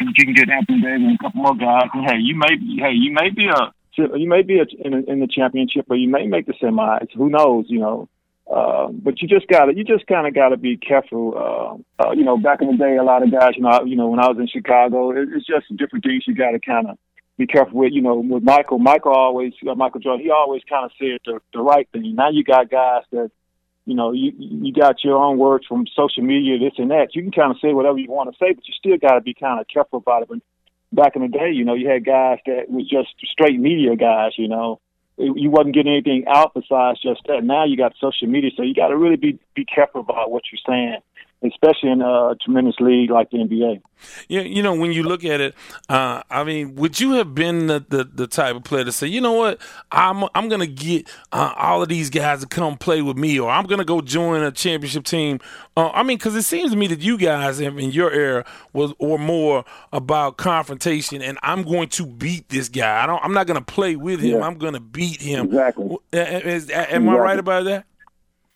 [0.00, 1.88] You can get Anthony Davis and a couple more guys.
[1.92, 3.72] And hey, you may be hey you may be a
[4.16, 7.08] you may be a, in, a, in the championship, or you may make the semis.
[7.14, 7.66] Who knows?
[7.68, 8.08] You know.
[8.50, 11.32] Uh, but you just gotta, you just kind of gotta be careful.
[11.98, 13.96] Uh, uh, you know, back in the day, a lot of guys, you know, you
[13.96, 16.98] know, when I was in Chicago, it, it's just different things you gotta kind of
[17.38, 18.78] be careful with, you know, with Michael.
[18.78, 22.14] Michael always, Michael Jordan, he always kind of said the, the right thing.
[22.14, 23.30] Now you got guys that,
[23.84, 27.14] you know, you you got your own words from social media, this and that.
[27.14, 29.20] You can kind of say whatever you want to say, but you still got to
[29.20, 30.28] be kind of careful about it.
[30.28, 30.38] But
[30.92, 34.32] back in the day, you know, you had guys that was just straight media guys,
[34.36, 34.80] you know.
[35.18, 37.44] You wasn't getting anything out besides just that.
[37.44, 40.44] Now you got social media, so you got to really be be careful about what
[40.50, 41.00] you're saying
[41.42, 43.82] especially in a tremendous league like the NBA.
[44.28, 45.54] Yeah, you know, when you look at it,
[45.88, 49.06] uh, I mean, would you have been the, the, the, type of player to say,
[49.06, 49.60] you know what,
[49.92, 53.50] I'm I'm gonna get uh, all of these guys to come play with me, or
[53.50, 55.38] I'm gonna go join a championship team?
[55.76, 58.92] Uh, I mean, because it seems to me that you guys in your era was
[58.98, 63.02] or more about confrontation, and I'm going to beat this guy.
[63.02, 63.22] I don't.
[63.22, 64.38] I'm not gonna play with him.
[64.38, 64.46] Yeah.
[64.46, 65.46] I'm gonna beat him.
[65.46, 65.96] Exactly.
[66.12, 67.08] Is, am exactly.
[67.08, 67.86] I right about that?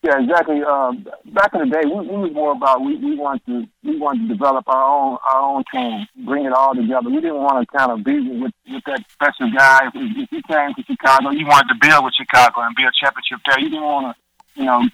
[0.06, 0.62] Yeah, exactly.
[0.62, 3.98] Um, back in the day, we, we was more about we, we want to we
[3.98, 7.10] want to develop our own our own team, bring it all together.
[7.10, 9.90] We didn't want to kind of be with with that special guy.
[9.92, 13.40] If, you came to Chicago, you wanted to build with Chicago and build a championship
[13.48, 13.58] there.
[13.58, 14.88] You didn't want to, you know,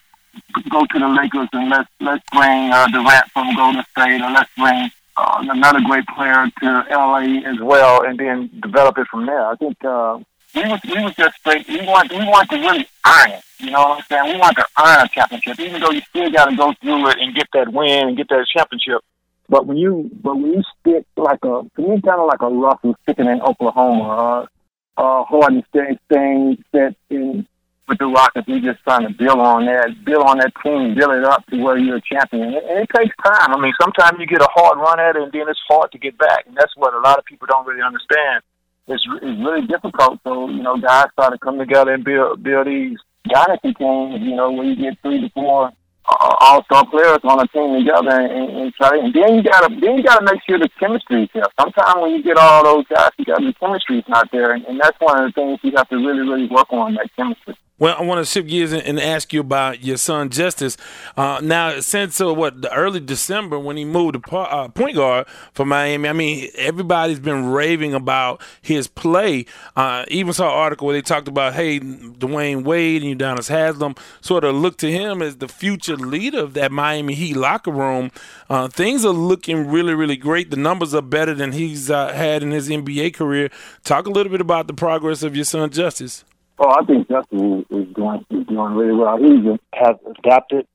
[0.70, 4.50] go to the Lakers and let's let's bring uh, Durant from Golden State or let's
[4.56, 9.44] bring uh, another great player to LA as well, and then develop it from there.
[9.44, 10.20] I think uh,
[10.54, 11.66] we was we was just straight.
[11.68, 13.44] We want we want to really earn it.
[13.58, 14.34] You know what I'm saying?
[14.34, 17.18] We want to earn a championship, even though you still got to go through it
[17.20, 19.00] and get that win and get that championship.
[19.48, 22.48] But when you but when you stick like a to me kind of like a
[22.48, 24.48] Russell sticking in Oklahoma,
[24.96, 27.46] uh, uh, Harden staying staying set in
[27.88, 31.12] with the Rockets, we just trying to build on that, build on that team, build
[31.12, 32.44] it up to where you're a champion.
[32.44, 33.52] And it, and it takes time.
[33.52, 35.98] I mean, sometimes you get a hard run at it, and then it's hard to
[35.98, 38.42] get back, and that's what a lot of people don't really understand
[38.88, 40.20] it's, it's really difficult.
[40.24, 44.36] So, you know, guys try to come together and build build these dynasty teams, you
[44.36, 45.70] know, where you get three to four
[46.08, 49.68] uh, all star players on a team together and, and try and then you gotta
[49.80, 51.44] then you gotta make sure the chemistry is there.
[51.58, 54.80] Sometimes when you get all those guys gotta the chemistry is not there and, and
[54.80, 57.56] that's one of the things you have to really, really work on that chemistry.
[57.82, 60.76] Well, I want to shift gears and ask you about your son Justice.
[61.16, 65.66] Uh, now, since uh, what early December when he moved to uh, point guard for
[65.66, 69.46] Miami, I mean, everybody's been raving about his play.
[69.74, 73.96] Uh, even saw an article where they talked about, hey, Dwyane Wade and Udonis Haslem
[74.20, 78.12] sort of look to him as the future leader of that Miami Heat locker room.
[78.48, 80.52] Uh, things are looking really, really great.
[80.52, 83.50] The numbers are better than he's uh, had in his NBA career.
[83.82, 86.22] Talk a little bit about the progress of your son Justice.
[86.58, 89.16] Oh, I think Justise is doing is doing really well.
[89.18, 90.66] He has adapted,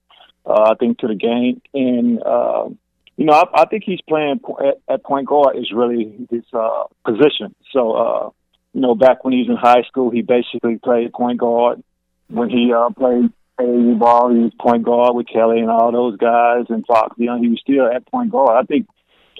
[0.45, 2.69] uh, I think, to the game, and uh,
[3.17, 6.83] you know, I, I think he's playing at, at point guard is really his uh,
[7.05, 7.53] position.
[7.71, 8.29] So, uh,
[8.73, 11.83] you know, back when he was in high school, he basically played point guard.
[12.29, 16.17] When he uh, played AAU ball, he was point guard with Kelly and all those
[16.17, 17.15] guys, and Fox.
[17.17, 18.51] You know, he was still at point guard.
[18.51, 18.87] I think,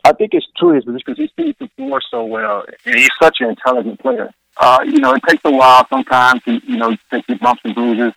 [0.03, 3.09] I think it's true his position because he sees the floor so well, and he's
[3.21, 6.95] such an intelligent player uh, you know, it takes a while sometimes to, you know,
[7.11, 8.13] take your bumps and bruises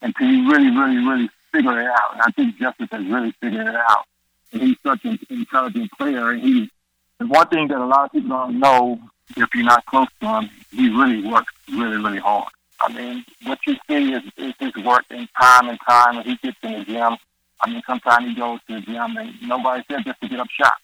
[0.00, 2.12] until you really, really, really figure it out.
[2.12, 4.04] And I think Justise has really figured it out.
[4.52, 6.30] And he's such an intelligent player.
[6.30, 6.70] And he,
[7.20, 9.00] and one thing that a lot of people don't know,
[9.36, 12.48] if you're not close to him, he really works really, really hard.
[12.80, 16.36] I mean, what you see is, is his work in time and time when he
[16.36, 17.16] gets in the gym.
[17.60, 20.48] I mean, sometimes he goes to the gym and nobody's there just to get up
[20.50, 20.82] shots.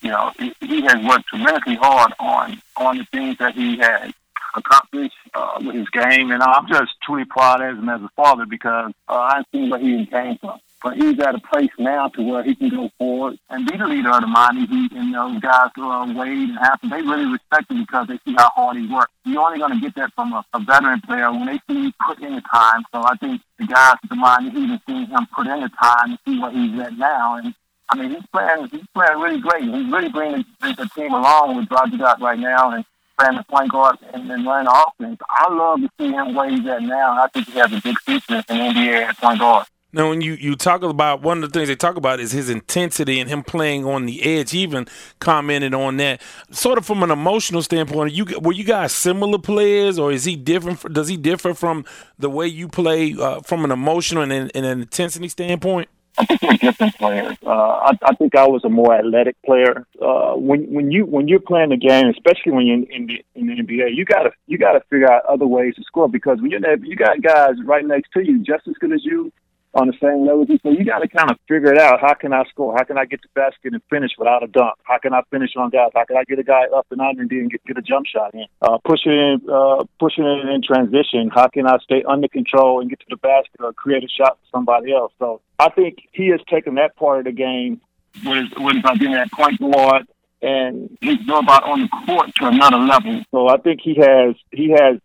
[0.00, 4.12] You know, he, he has worked tremendously hard on on the things that he has
[4.54, 8.46] accomplish uh, with his game, and I'm just truly proud of him as a father
[8.46, 10.60] because uh, I see where he came from.
[10.80, 13.84] But he's at a place now to where he can go forward and be the
[13.84, 14.92] leader of the Miami Heat.
[14.92, 18.48] And those guys, uh, Wade and Hampton, they really respect him because they see how
[18.50, 19.10] hard he works.
[19.24, 21.94] You're only going to get that from a, a veteran player when they see he
[22.06, 22.84] put in the time.
[22.92, 25.70] So I think the guys at the Miami Heat have seen him put in the
[25.82, 27.36] time and see where he's at now.
[27.38, 27.54] And
[27.90, 28.68] I mean, he's playing.
[28.68, 29.64] He's playing really great.
[29.64, 32.84] He's really bringing the, the team along with Roger Dot right now, and
[33.18, 35.18] playing the point guard and, and running offense.
[35.28, 37.22] I love to see him where he's at now.
[37.22, 39.66] I think he has a big future in the NBA at point guard.
[39.90, 42.50] Now, when you, you talk about one of the things they talk about is his
[42.50, 44.50] intensity and him playing on the edge.
[44.50, 44.86] He even
[45.18, 48.12] commented on that, sort of from an emotional standpoint.
[48.12, 50.92] You were you guys similar players, or is he different?
[50.92, 51.86] Does he differ from
[52.18, 55.88] the way you play uh, from an emotional and, and an intensity standpoint?
[56.18, 57.36] I think we're different players.
[57.44, 59.86] Uh, I, I think I was a more athletic player.
[60.00, 63.24] Uh, when when you when you're playing the game, especially when you're in, in the
[63.34, 66.50] in the NBA, you gotta you gotta figure out other ways to score because when
[66.50, 69.32] you're you got guys right next to you just as good as you,
[69.74, 70.46] on the same level.
[70.62, 72.00] So you got to kind of figure it out.
[72.00, 72.74] How can I score?
[72.76, 74.74] How can I get the basket and finish without a dunk?
[74.84, 75.90] How can I finish on guys?
[75.94, 78.06] How can I get a guy up and under and then get, get a jump
[78.06, 78.46] shot in?
[78.62, 81.30] Uh, pushing in, uh, pushing it in transition.
[81.32, 84.38] How can I stay under control and get to the basket or create a shot
[84.40, 85.12] for somebody else?
[85.18, 87.80] So I think he has taken that part of the game.
[88.24, 90.06] What is about being that point guard
[90.42, 93.22] and going about on the court to another level.
[93.30, 94.98] So I think he has he has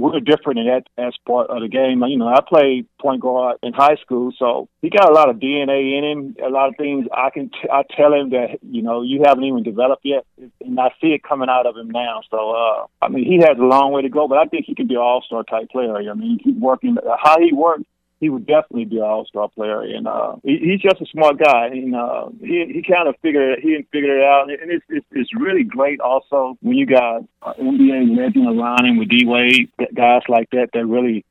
[0.00, 2.02] we're different in that as part of the game.
[2.02, 5.36] You know, I played point guard in high school, so he got a lot of
[5.36, 6.36] DNA in him.
[6.44, 9.44] A lot of things I can t- I tell him that you know you haven't
[9.44, 10.24] even developed yet,
[10.60, 12.22] and I see it coming out of him now.
[12.30, 14.74] So uh, I mean, he has a long way to go, but I think he
[14.74, 15.94] can be an all star type player.
[15.94, 17.84] I mean, keep working how he works
[18.20, 19.80] he would definitely be an all star player.
[19.80, 21.68] And uh, he, he's just a smart guy.
[21.68, 24.50] And uh, he he kind of figured it, he figured it out.
[24.50, 28.98] And it's, it's it's really great also when you got uh, NBA legend around him
[28.98, 31.24] with D Wade, guys like that that really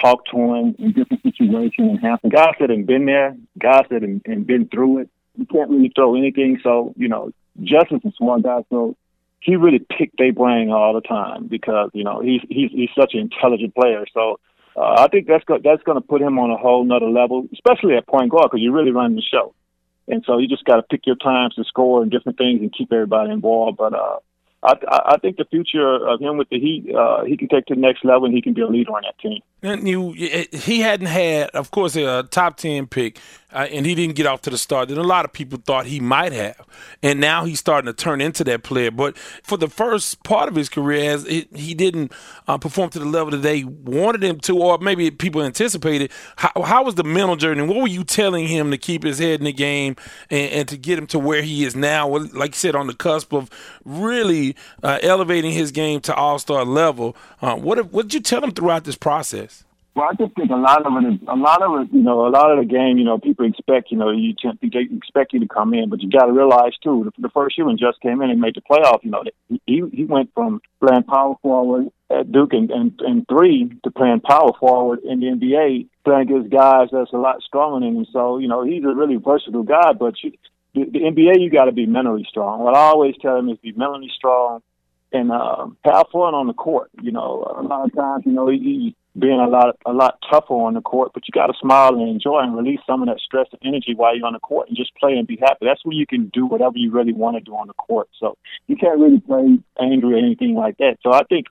[0.00, 2.28] talk to him in different situations and happen.
[2.28, 5.10] Guys that have been there, guys that have been through it.
[5.36, 6.60] You can't really throw anything.
[6.62, 8.64] So you know, Justise's a smart guy.
[8.68, 8.96] So
[9.40, 13.14] he really picked their brain all the time because you know he's he's he's such
[13.14, 14.04] an intelligent player.
[14.12, 14.38] So
[14.76, 17.48] uh, I think that's go- that's going to put him on a whole nother level,
[17.52, 19.54] especially at point guard because you're really running the show.
[20.08, 22.72] And so you just got to pick your times to score and different things and
[22.72, 23.78] keep everybody involved.
[23.78, 24.18] But uh,
[24.62, 27.74] I, I think the future of him with the Heat, uh, he can take to
[27.74, 29.40] the next level and he can be a leader on that team.
[29.64, 33.18] You, he hadn't had, of course, a top ten pick
[33.54, 35.86] uh, and he didn't get off to the start that a lot of people thought
[35.86, 36.60] he might have.
[37.02, 38.90] And now he's starting to turn into that player.
[38.90, 42.12] But for the first part of his career, as it, he didn't
[42.48, 46.10] uh, perform to the level that they wanted him to, or maybe people anticipated.
[46.36, 47.62] How, how, was the mental journey?
[47.62, 49.94] What were you telling him to keep his head in the game
[50.30, 52.08] and, and to get him to where he is now?
[52.08, 53.48] Like you said, on the cusp of
[53.84, 57.16] really uh, elevating his game to all star level.
[57.40, 59.53] Uh, what what did you tell him throughout this process?
[59.94, 61.94] Well, I just think a lot of it a lot of it.
[61.94, 62.98] You know, a lot of the game.
[62.98, 63.92] You know, people expect.
[63.92, 67.04] You know, you they expect you to come in, but you got to realize too.
[67.16, 69.22] The, the first year when Just came in and made the playoff, you know,
[69.66, 74.20] he he went from playing power forward at Duke and and, and three to playing
[74.20, 78.06] power forward in the NBA, playing against guys that's a lot stronger than him.
[78.12, 79.92] So you know, he's a really versatile guy.
[79.92, 80.32] But you,
[80.74, 82.62] the, the NBA, you got to be mentally strong.
[82.64, 84.60] What I always tell him is be mentally strong
[85.12, 86.90] and uh, have fun on the court.
[87.00, 90.54] You know, a lot of times, you know, he, being a lot a lot tougher
[90.54, 93.20] on the court, but you got to smile and enjoy and release some of that
[93.20, 95.64] stress and energy while you're on the court and just play and be happy.
[95.66, 98.08] That's when you can do whatever you really want to do on the court.
[98.18, 98.36] So
[98.66, 100.96] you can't really play angry or anything like that.
[101.02, 101.46] So I think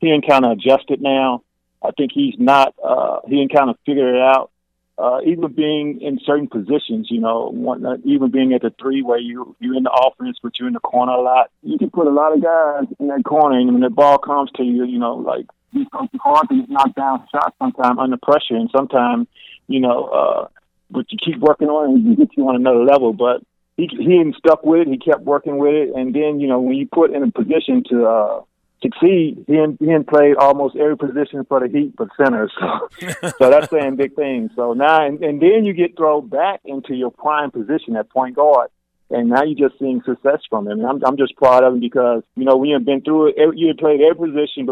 [0.00, 1.42] he kind of adjusted now.
[1.82, 2.74] I think he's not.
[2.82, 4.50] Uh, he kind of figured it out.
[4.96, 9.02] Uh, even being in certain positions, you know, one, uh, even being at the three
[9.02, 11.50] where you you're in the offense, but you're in the corner a lot.
[11.62, 14.50] You can put a lot of guys in that corner, and when the ball comes
[14.52, 18.70] to you, you know, like it's hard to knock down shots sometimes under pressure, and
[18.74, 19.26] sometimes,
[19.68, 20.48] you know, uh,
[20.90, 23.12] but you keep working on it, and get you on another level.
[23.12, 23.42] But
[23.76, 24.88] he he ain't stuck with it.
[24.88, 27.82] He kept working with it, and then you know when you put in a position
[27.90, 28.40] to uh,
[28.84, 32.50] succeed, he and, he and played almost every position for the Heat but center.
[32.60, 34.50] So, so that's saying big things.
[34.54, 38.36] So now, and, and then you get thrown back into your prime position at point
[38.36, 38.70] guard.
[39.10, 40.80] And now you're just seeing success from him.
[40.80, 43.36] And I'm, I'm just proud of him because, you know, we have been through it.
[43.54, 44.66] You played every position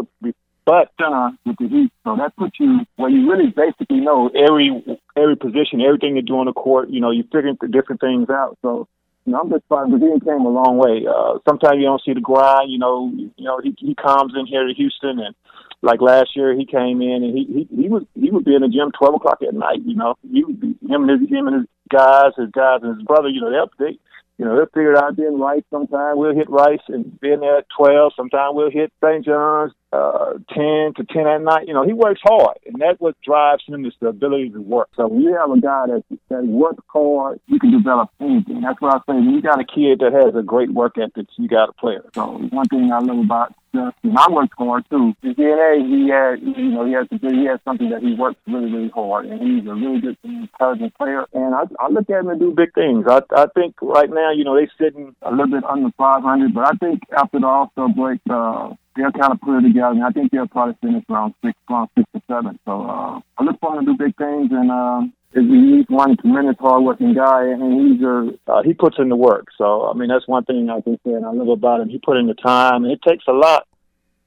[0.65, 1.91] but, center with the Heat.
[2.03, 4.71] So that puts you where you really basically know every
[5.17, 6.89] every position, everything you do on the court.
[6.89, 8.57] You know, you're figuring different things out.
[8.61, 8.87] So
[9.25, 9.89] you know, I'm just fine.
[9.89, 11.05] Brazilian came a long way.
[11.07, 12.71] Uh, sometimes you don't see the grind.
[12.71, 15.35] You know, you know he he comes in here to Houston, and
[15.81, 18.61] like last year he came in and he he, he was he would be in
[18.61, 19.79] the gym twelve o'clock at night.
[19.85, 22.97] You know, he would be him and his him and his guys, his guys and
[22.97, 23.29] his brother.
[23.29, 23.99] You know, they they
[24.37, 26.17] you know, they'll figure it out then Rice sometime.
[26.17, 28.13] We'll hit Rice and be in there at 12.
[28.15, 29.23] Sometimes we'll hit St.
[29.23, 31.67] John's uh, 10 to 10 at night.
[31.67, 34.89] You know, he works hard, and that's what drives him is the ability to work.
[34.95, 38.61] So when you have a guy that, that works hard, you can develop anything.
[38.61, 39.15] That's what I say.
[39.15, 42.03] When you got a kid that has a great work ethic, you got a player.
[42.15, 45.13] So one thing I love about I worked hard too.
[45.21, 48.71] His DNA, he had, you know, he has, he has something that he works really,
[48.71, 51.25] really hard, and he's a really good, intelligent player.
[51.33, 53.05] And I, I look at him and do big things.
[53.07, 56.65] I, I think right now, you know, they're sitting a little bit under 500, but
[56.65, 59.95] I think after the All-Star break, uh, they'll kind of put it together.
[59.95, 62.59] And I think they'll probably finish around six, around six or seven.
[62.65, 65.01] So uh, I look for him to do big things, and uh,
[65.33, 69.47] he's one tremendous hardworking guy, and he's a, uh, he puts in the work.
[69.57, 71.89] So I mean, that's one thing I can say, and I love about him.
[71.89, 73.67] He put in the time, and it takes a lot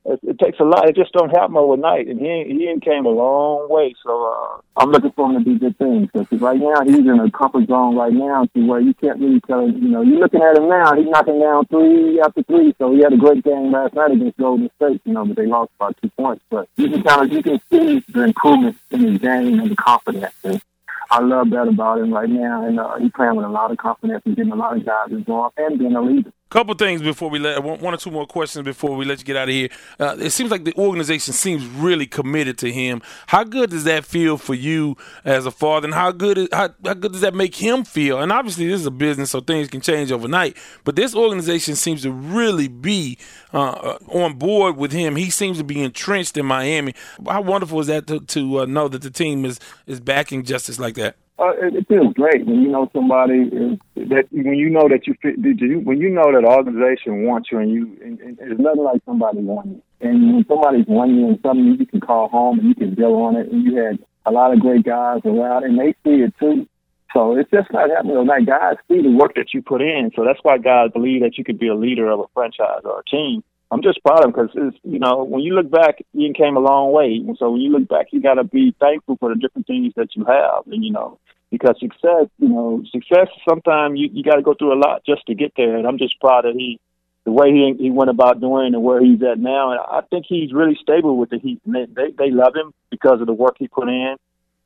[0.09, 0.89] it, it takes a lot.
[0.89, 3.95] It just don't happen overnight, and he he came a long way.
[4.03, 7.21] So uh, I'm looking for him to do good things because right now he's in
[7.21, 9.83] a comfort zone right now to where you can't really tell him.
[9.83, 10.95] You know, you're looking at him now.
[10.95, 12.75] He's knocking down three after three.
[12.79, 15.01] So he had a great game last night against Golden State.
[15.05, 16.45] You know, but they lost by two points.
[16.51, 19.77] But you can kind of you can see the improvement in his game and the
[19.77, 20.35] confidence.
[20.45, 20.63] And
[21.11, 23.79] I love that about him right now, and uh, he's playing with a lot of
[23.79, 26.33] confidence and getting a lot of guys involved and being a leader.
[26.49, 29.35] Couple things before we let one or two more questions before we let you get
[29.35, 29.69] out of here.
[29.99, 33.03] Uh, it seems like the organization seems really committed to him.
[33.27, 36.69] How good does that feel for you as a father, and how good is, how,
[36.85, 38.21] how good does that make him feel?
[38.21, 40.57] And obviously, this is a business, so things can change overnight.
[40.85, 43.19] But this organization seems to really be
[43.53, 45.17] uh, uh on board with him.
[45.17, 46.95] He seems to be entrenched in Miami.
[47.27, 50.79] How wonderful is that to, to uh, know that the team is is backing Justise
[50.79, 51.17] like that?
[51.39, 53.51] Uh, it, it feels great when you know somebody
[53.95, 55.41] that when you know that you fit.
[55.43, 58.85] Did you when you know that organization wants you and you and, and it's nothing
[58.85, 59.83] like somebody won you.
[60.01, 63.21] And when somebody's won you and something you can call home and you can build
[63.21, 63.53] on it.
[63.53, 66.67] And you had a lot of great guys around and they see it too.
[67.13, 68.47] So it's just not happening overnight.
[68.47, 70.13] Guys see the work that you put in.
[70.17, 73.01] So that's why guys believe that you could be a leader of a franchise or
[73.01, 73.45] a team.
[73.71, 76.57] I'm just proud of him because it's you know when you look back, Ian came
[76.57, 77.21] a long way.
[77.39, 80.15] So when you look back, you got to be thankful for the different things that
[80.15, 81.19] you have, and you know
[81.51, 85.27] because success, you know, success sometimes you you got to go through a lot just
[85.27, 85.77] to get there.
[85.77, 86.79] And I'm just proud that he
[87.25, 89.73] the way he he went about doing and where he's at now.
[89.73, 91.61] And I think he's really stable with the Heat.
[91.65, 94.17] And they they, they love him because of the work he put in.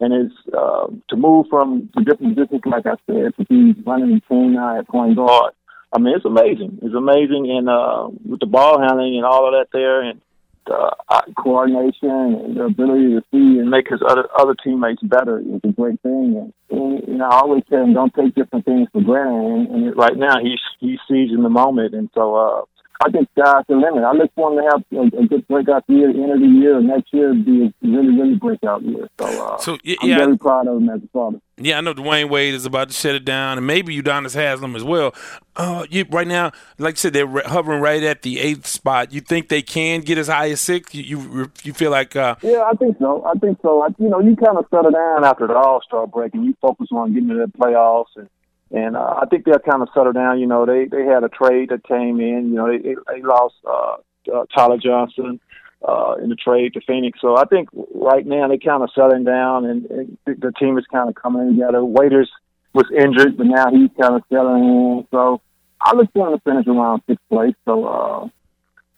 [0.03, 4.15] And it's uh, to move from the different positions, like I said, to be running
[4.15, 5.53] the team now at point guard
[5.93, 6.79] I mean, it's amazing.
[6.83, 10.21] It's amazing, and uh, with the ball handling and all of that there, and
[10.67, 15.39] the uh, coordination and the ability to see and make his other other teammates better
[15.39, 16.37] is a great thing.
[16.39, 19.71] And, and you know, I always tell him, don't take different things for granted.
[19.71, 22.63] And, and right now, he's he's seizing the moment, and so uh,
[23.03, 24.05] I think sky's the limit.
[24.05, 26.77] I look for him to have a, a good breakout year end of the year,
[26.77, 29.09] and next year be a really, really breakout year.
[29.19, 31.41] So, uh, so yeah, I'm very proud of him as a father.
[31.57, 34.77] Yeah, I know Dwyane Wade is about to shut it down, and maybe Udonis Haslem
[34.77, 35.15] as well.
[35.57, 39.13] Uh, you, right now, like you said, they're hovering right at the eighth spot.
[39.13, 40.95] You think they can get as high as six?
[40.95, 42.15] You you, you feel like?
[42.15, 43.25] Uh, yeah, I think so.
[43.25, 43.83] I think so.
[43.83, 46.55] I, you know, you kind of settle down after the All Star break, and you
[46.61, 48.29] focus on getting to the playoffs and
[48.71, 50.39] and uh, I think they'll kind of settle down.
[50.39, 52.51] You know, they they had a trade that came in.
[52.51, 53.97] You know, they they lost uh,
[54.33, 55.41] uh, Tyler Johnson
[55.87, 57.21] uh, in the trade to Phoenix.
[57.21, 60.85] So I think right now they kind of settling down, and, and the team is
[60.93, 61.85] kind of coming together.
[61.85, 62.31] Waiters
[62.73, 65.07] was injured, but now he's kind of settling in.
[65.11, 65.41] So
[65.81, 67.55] I look to finish around sixth place.
[67.65, 68.29] So uh,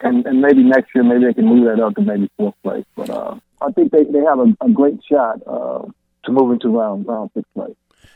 [0.01, 2.85] and and maybe next year maybe they can move that up to maybe fourth place.
[2.97, 5.87] But uh, I think they, they have a, a great shot uh,
[6.25, 7.75] to move into round round six play.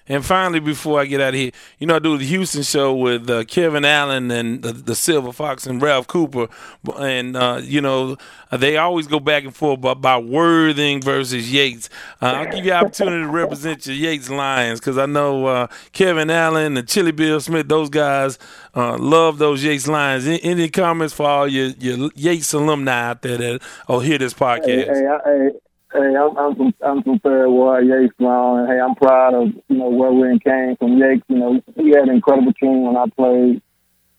[0.09, 2.95] And finally, before I get out of here, you know, I do the Houston show
[2.95, 6.49] with uh, Kevin Allen and the, the, Silver Fox and Ralph Cooper,
[6.97, 8.17] and uh, you know,
[8.53, 11.89] they always go back and forth about, about Worthing versus Yates.
[12.23, 15.67] Uh, I'll give you an opportunity to represent your Yates Lions because I know uh,
[15.93, 18.39] Kevin Allen and Chili Bill Smith; those guys
[18.77, 20.27] uh, love those Yates Lions.
[20.27, 24.35] Any, any, comments for all your, your Yates alumni out there that will hear this
[24.35, 24.67] podcast?
[24.67, 25.66] Hey, hey, I,
[25.97, 29.77] Hey, I'm I'm from I'm from Ward, Yates Brown, and hey, I'm proud of you
[29.79, 30.99] know where we came from.
[30.99, 33.63] Yates, you know, we had an incredible team when I played,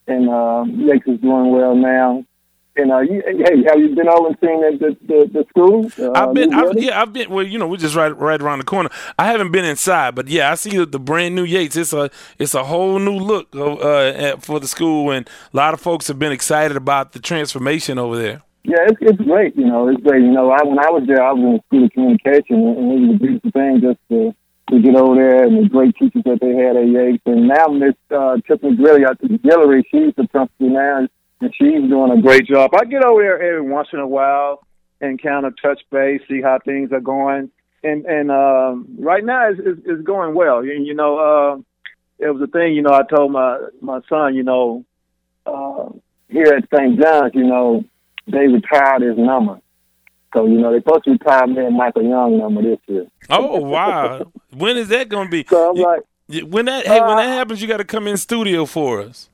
[0.07, 2.25] and uh, Yates is doing well now.
[2.77, 5.91] And uh, you, hey, have you been over and seen the the, the, the school?
[5.99, 7.29] Uh, I've been, I've, yeah, I've been.
[7.29, 8.89] Well, you know, we're just right right around the corner.
[9.19, 11.75] I haven't been inside, but yeah, I see the brand new Yates.
[11.75, 12.09] It's a
[12.39, 16.17] it's a whole new look uh, for the school, and a lot of folks have
[16.17, 18.41] been excited about the transformation over there.
[18.67, 19.55] Yeah, it's, it's great.
[19.55, 20.23] You know, it's great.
[20.23, 22.99] You know, I, when I was there, I was in school of communication, and it
[22.99, 24.35] was a beautiful thing just to
[24.69, 27.23] to get over there and the great teachers that they had at Yates.
[27.25, 29.07] And now Miss uh, Tiffany Grilly,
[29.39, 31.07] Guillory, she's the principal now,
[31.39, 32.71] and she's doing a great job.
[32.75, 34.67] I get over there every once in a while
[34.99, 37.49] and kind of touch base, see how things are going.
[37.85, 40.59] And and uh, right now it's, it's, it's going well.
[40.59, 41.55] And you know, uh,
[42.19, 42.73] it was a thing.
[42.73, 44.83] You know, I told my my son, you know,
[45.45, 45.87] uh,
[46.27, 46.99] here at St.
[46.99, 47.85] John's, you know
[48.27, 49.59] they retired his number.
[50.33, 53.07] So, you know, they're supposed to retire me and Michael Young number this year.
[53.29, 54.31] Oh, wow.
[54.53, 55.43] when is that going to be?
[55.49, 56.01] So I'm like,
[56.51, 59.29] when that hey, uh, when that happens, you got to come in studio for us.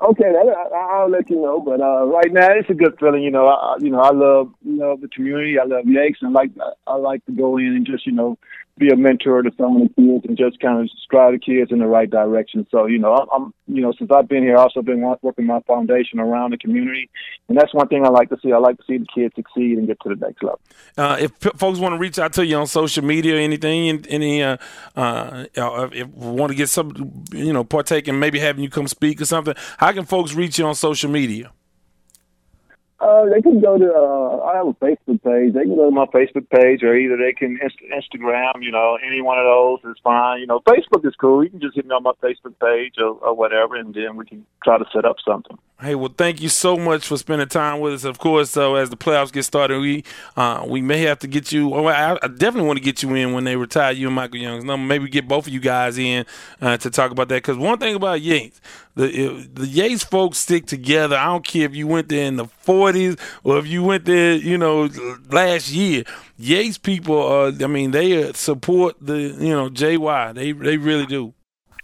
[0.00, 1.60] Okay, I, will let you know.
[1.60, 3.22] But uh, right now, it's a good feeling.
[3.22, 5.58] You know, I, you know, I love you know the community.
[5.58, 6.50] I love Yates, and like
[6.86, 8.38] I like to go in and just you know
[8.78, 11.72] be a mentor to some of the kids and just kind of drive the kids
[11.72, 12.66] in the right direction.
[12.70, 15.60] So, you know, I'm, you know, since I've been here, I've also been working my
[15.60, 17.08] foundation around the community,
[17.48, 18.52] and that's one thing I like to see.
[18.52, 20.60] I like to see the kids succeed and get to the next level.
[20.96, 24.04] Uh, if p- folks want to reach out to you on social media, or anything,
[24.08, 24.56] any, uh,
[24.94, 29.20] uh, if want to get some, you know, partake in maybe having you come speak
[29.20, 31.50] or something, how can folks reach you on social media?
[32.98, 33.92] Uh, they can go to.
[33.92, 35.52] Uh, I have a Facebook page.
[35.52, 38.62] They can go to my Facebook page, or either they can inst- Instagram.
[38.62, 40.40] You know, any one of those is fine.
[40.40, 41.44] You know, Facebook is cool.
[41.44, 44.24] You can just hit me on my Facebook page or, or whatever, and then we
[44.24, 45.58] can try to set up something.
[45.78, 48.04] Hey, well, thank you so much for spending time with us.
[48.04, 50.04] Of course, so as the playoffs get started, we
[50.34, 51.74] uh, we may have to get you.
[51.74, 54.64] I, I, definitely want to get you in when they retire you and Michael Young's
[54.64, 54.86] number.
[54.86, 56.24] Maybe get both of you guys in
[56.62, 57.42] uh, to talk about that.
[57.42, 58.58] Because one thing about Yates,
[58.94, 61.14] the the Yates folks stick together.
[61.14, 64.32] I don't care if you went there in the '40s or if you went there,
[64.32, 64.88] you know,
[65.28, 66.04] last year.
[66.38, 70.34] Yates people, uh, I mean, they support the you know JY.
[70.34, 71.34] They they really do.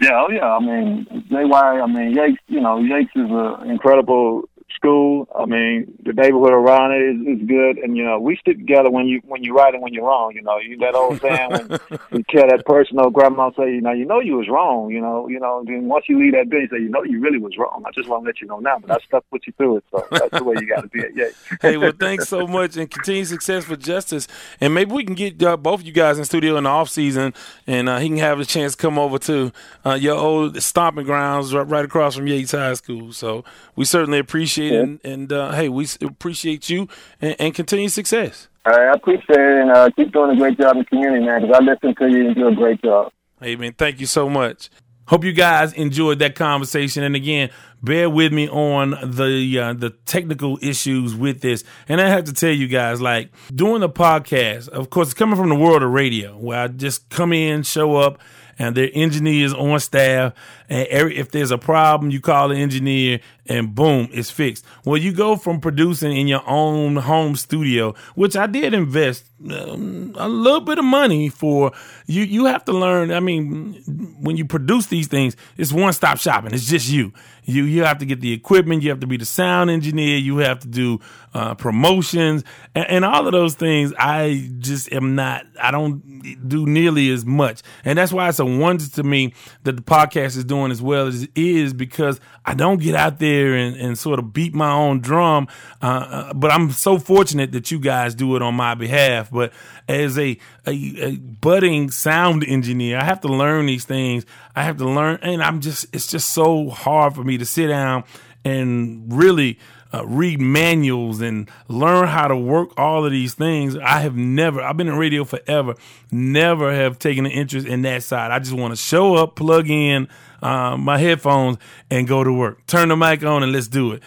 [0.03, 0.57] Yeah, oh yeah.
[0.57, 1.83] I mean, JY.
[1.83, 2.43] I mean, Yates.
[2.49, 4.43] You know, Yates is an incredible
[4.83, 5.29] school.
[5.35, 8.91] I mean, the neighborhood around it is, is good, and you know, we stick together
[8.91, 10.35] when you when you're right and when you're wrong.
[10.35, 11.81] You know, you that old saying when
[12.11, 14.91] you tell that person or grandma say, you know, you know you was wrong.
[14.91, 15.63] You know, you know.
[15.65, 17.83] Then once you leave that building, you say, you know, you really was wrong.
[17.87, 19.85] I just want to let you know now, but I stuck with you through it.
[19.91, 21.03] So that's the way you got to be.
[21.15, 21.29] Yeah.
[21.61, 24.27] hey, well, thanks so much, and continued success for Justise.
[24.61, 26.89] And maybe we can get uh, both of you guys in studio in the off
[26.89, 27.35] season,
[27.67, 29.53] and uh, he can have a chance to come over to
[29.87, 33.13] uh, your old stomping grounds right, right across from Yates High School.
[33.13, 33.45] So
[33.77, 36.89] we certainly appreciate it, and, and uh, hey, we appreciate you
[37.21, 38.49] and, and continued success.
[38.65, 41.25] All right, I appreciate it, and uh, keep doing a great job in the community,
[41.25, 41.43] man.
[41.43, 43.13] Because I listen to you and do a great job.
[43.41, 44.71] Hey, man, thank you so much.
[45.07, 47.03] Hope you guys enjoyed that conversation.
[47.03, 47.51] And again,
[47.83, 51.65] bear with me on the uh, the technical issues with this.
[51.89, 55.37] And I have to tell you guys, like doing the podcast, of course, it's coming
[55.37, 58.21] from the world of radio, where I just come in, show up,
[58.59, 60.35] and their engineers on staff.
[60.69, 64.65] And every, if there's a problem, you call the engineer and boom, it's fixed.
[64.85, 70.15] Well, you go from producing in your own home studio, which I did invest um,
[70.17, 71.73] a little bit of money for.
[72.07, 73.11] You you have to learn.
[73.11, 73.83] I mean,
[74.21, 76.55] when you produce these things, it's one stop shopping.
[76.55, 77.13] It's just you.
[77.45, 78.85] You you have to get the equipment.
[78.85, 80.19] You have to be the sound engineer.
[80.19, 81.01] You have to do
[81.35, 82.45] uh, promotions
[82.77, 83.93] and, and all of those things.
[83.99, 85.45] I just am not.
[85.61, 89.35] I don't do nearly as much, and that's why it's a wonder to me
[89.65, 93.19] that the podcast is doing as well as it is because I don't get out
[93.19, 95.49] there and, and sort of beat my own drum.
[95.81, 99.31] Uh, uh, but I'm so fortunate that you guys do it on my behalf.
[99.31, 99.53] But
[99.89, 100.37] as a,
[100.67, 104.27] a, a budding sound engineer, I have to learn these things.
[104.55, 107.69] I have to learn, and I'm just, it's just so hard for me to sit
[107.69, 108.05] down
[108.45, 109.59] and really
[109.95, 113.77] uh, read manuals and learn how to work all of these things.
[113.77, 115.75] I have never, I've been in radio forever,
[116.11, 118.31] never have taken an interest in that side.
[118.31, 120.09] I just want to show up, plug in
[120.43, 121.59] uh, my headphones,
[121.91, 122.67] and go to work.
[122.67, 124.03] Turn the mic on and let's do it.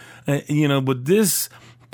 [0.48, 1.48] You know, but this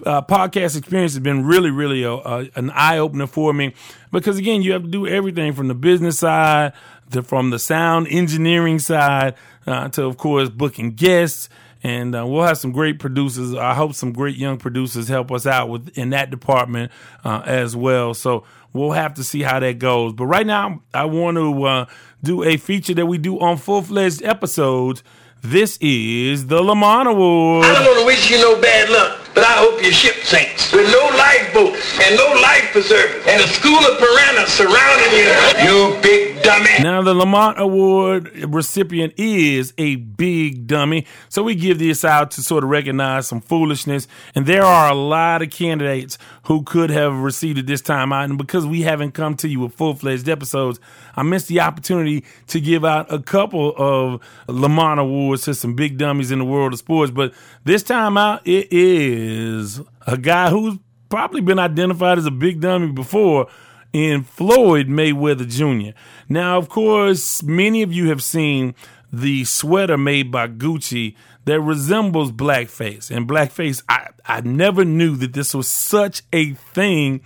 [0.05, 3.74] uh, podcast experience has been really, really a, a, an eye opener for me
[4.11, 6.72] because again, you have to do everything from the business side
[7.11, 9.34] to from the sound engineering side
[9.66, 11.49] uh, to, of course, booking guests.
[11.84, 13.55] And uh, we'll have some great producers.
[13.55, 16.93] I hope some great young producers help us out with in that department
[17.24, 18.14] uh, as well.
[18.14, 20.12] So we'll have to see how that goes.
[20.12, 21.86] But right now, I want to uh,
[22.22, 25.02] do a feature that we do on full fledged episodes.
[25.42, 27.66] This is the Lamont Award.
[27.66, 30.70] I don't want to wish you no bad luck, but I hope your ship sinks
[30.70, 31.74] with no lifeboat
[32.06, 35.26] and no life preserver and a school of piranhas surrounding you.
[35.66, 36.70] You big dummy.
[36.80, 41.07] Now, the Lamont Award recipient is a big dummy.
[41.28, 44.09] So we give this out to sort of recognize some foolishness.
[44.34, 48.28] And there are a lot of candidates who could have received it this time out.
[48.28, 50.80] And because we haven't come to you with full fledged episodes,
[51.14, 55.99] I missed the opportunity to give out a couple of Lamont Awards to some big
[55.99, 57.11] dummies in the world of sports.
[57.11, 57.34] But
[57.64, 60.78] this time out, it is a guy who's
[61.09, 63.47] probably been identified as a big dummy before
[63.93, 65.97] in Floyd Mayweather Jr.
[66.28, 68.74] Now, of course, many of you have seen
[69.12, 71.14] the sweater made by Gucci
[71.45, 73.11] that resembles blackface.
[73.11, 77.22] And blackface, I, I never knew that this was such a thing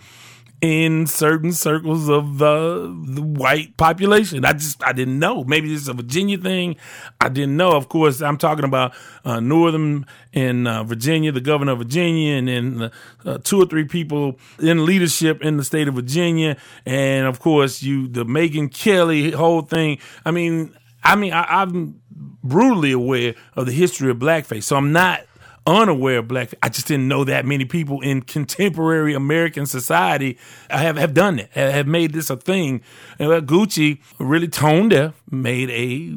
[0.60, 4.44] in certain circles of the, the white population.
[4.44, 5.44] I just I didn't know.
[5.44, 6.76] Maybe this is a Virginia thing.
[7.20, 7.72] I didn't know.
[7.72, 8.94] Of course, I'm talking about
[9.24, 12.90] uh, Northam in uh, Virginia, the governor of Virginia, and then
[13.24, 17.82] uh, two or three people in leadership in the state of Virginia, and of course
[17.82, 19.98] you the Megyn Kelly whole thing.
[20.24, 22.00] I mean, I mean I, I'm
[22.42, 25.20] brutally aware of the history of blackface, so I'm not
[25.66, 26.54] unaware of black.
[26.62, 30.38] I just didn't know that many people in contemporary American society
[30.70, 32.82] have, have done it, have made this a thing.
[33.18, 36.16] And Gucci, really tone deaf, made a,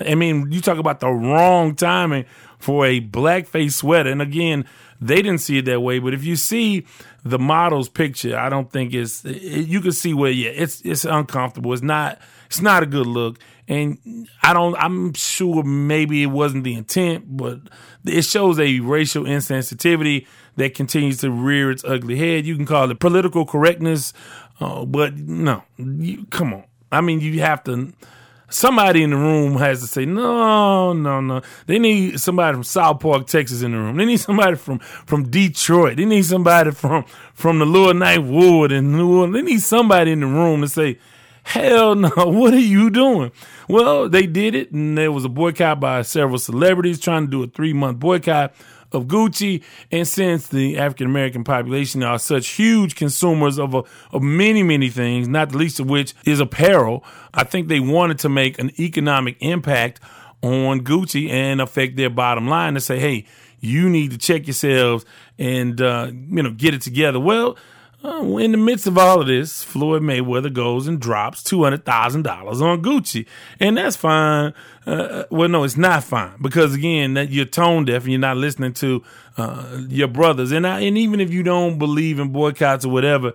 [0.10, 2.24] I mean, you talk about the wrong timing
[2.58, 4.10] for a blackface sweater.
[4.10, 4.64] And again,
[5.00, 5.98] they didn't see it that way.
[5.98, 6.86] But if you see
[7.24, 11.04] the model's picture, I don't think it's, it, you can see where, yeah, it's, it's
[11.04, 11.72] uncomfortable.
[11.72, 13.38] It's not, it's not a good look.
[13.68, 17.58] And I don't, I'm sure maybe it wasn't the intent, but
[18.04, 22.46] it shows a racial insensitivity that continues to rear its ugly head.
[22.46, 24.12] You can call it political correctness,
[24.60, 26.64] uh, but no, you, come on.
[26.92, 27.92] I mean, you have to,
[28.48, 31.42] somebody in the room has to say, no, no, no.
[31.66, 33.96] They need somebody from South Park, Texas in the room.
[33.96, 35.96] They need somebody from, from Detroit.
[35.96, 37.04] They need somebody from,
[37.34, 39.34] from the Lower Ninth Ward in New Orleans.
[39.34, 40.98] They need somebody in the room to say,
[41.46, 42.10] Hell no.
[42.16, 43.30] What are you doing?
[43.68, 47.42] Well, they did it, and there was a boycott by several celebrities trying to do
[47.44, 48.52] a three month boycott
[48.90, 49.62] of Gucci.
[49.92, 54.90] And since the African American population are such huge consumers of, a, of many, many
[54.90, 58.72] things, not the least of which is apparel, I think they wanted to make an
[58.80, 60.00] economic impact
[60.42, 63.24] on Gucci and affect their bottom line to say, hey,
[63.60, 65.04] you need to check yourselves
[65.38, 67.20] and, uh, you know, get it together.
[67.20, 67.56] Well,
[68.04, 71.84] uh, in the midst of all of this, Floyd Mayweather goes and drops two hundred
[71.84, 73.26] thousand dollars on Gucci,
[73.58, 74.54] and that's fine.
[74.86, 76.34] Uh, well, no, it's not fine.
[76.40, 79.02] Because again, that you're tone deaf and you're not listening to
[79.36, 83.32] uh, your brothers, and I, and even if you don't believe in boycotts or whatever,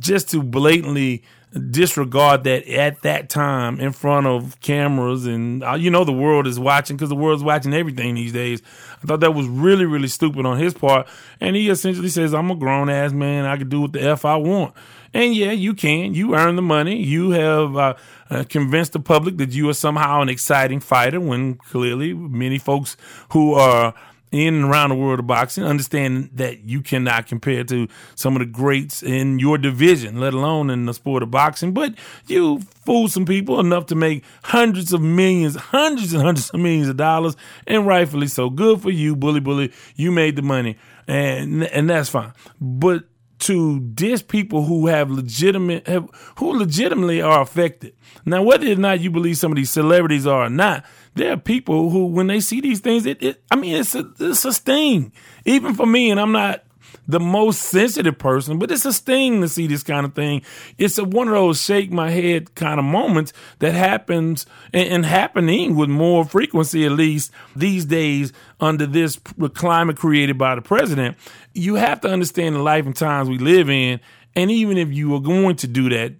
[0.00, 1.22] just to blatantly
[1.54, 6.46] disregard that at that time in front of cameras and uh, you know the world
[6.46, 8.60] is watching because the world's watching everything these days.
[9.02, 11.06] I thought that was really really stupid on his part.
[11.40, 13.44] And he essentially says i'm a grown-ass man.
[13.44, 14.74] I can do what the f i want.
[15.12, 16.14] And yeah you can.
[16.14, 17.02] You earn the money.
[17.02, 17.94] You have uh,
[18.30, 22.96] uh, convinced the public that you are somehow an exciting fighter when clearly many folks
[23.30, 23.94] who are
[24.34, 28.40] in and around the world of boxing, understand that you cannot compare to some of
[28.40, 31.72] the greats in your division, let alone in the sport of boxing.
[31.72, 31.94] But
[32.26, 36.88] you fool some people enough to make hundreds of millions, hundreds and hundreds of millions
[36.88, 38.50] of dollars, and rightfully so.
[38.50, 39.72] Good for you, bully bully.
[39.94, 42.32] You made the money, and and that's fine.
[42.60, 43.04] But
[43.40, 46.08] to diss people who have legitimate have,
[46.38, 47.94] who legitimately are affected.
[48.24, 51.36] Now, whether or not you believe some of these celebrities are or not, there are
[51.36, 54.52] people who, when they see these things, it, it I mean, it's a, it's a
[54.52, 55.12] sting.
[55.44, 56.63] Even for me, and I'm not
[57.06, 60.42] the most sensitive person, but it's a sting to see this kind of thing.
[60.78, 65.06] It's a, one of those shake my head kind of moments that happens and, and
[65.06, 69.18] happening with more frequency, at least these days, under this
[69.54, 71.16] climate created by the president.
[71.52, 74.00] You have to understand the life and times we live in.
[74.36, 76.14] And even if you are going to do that,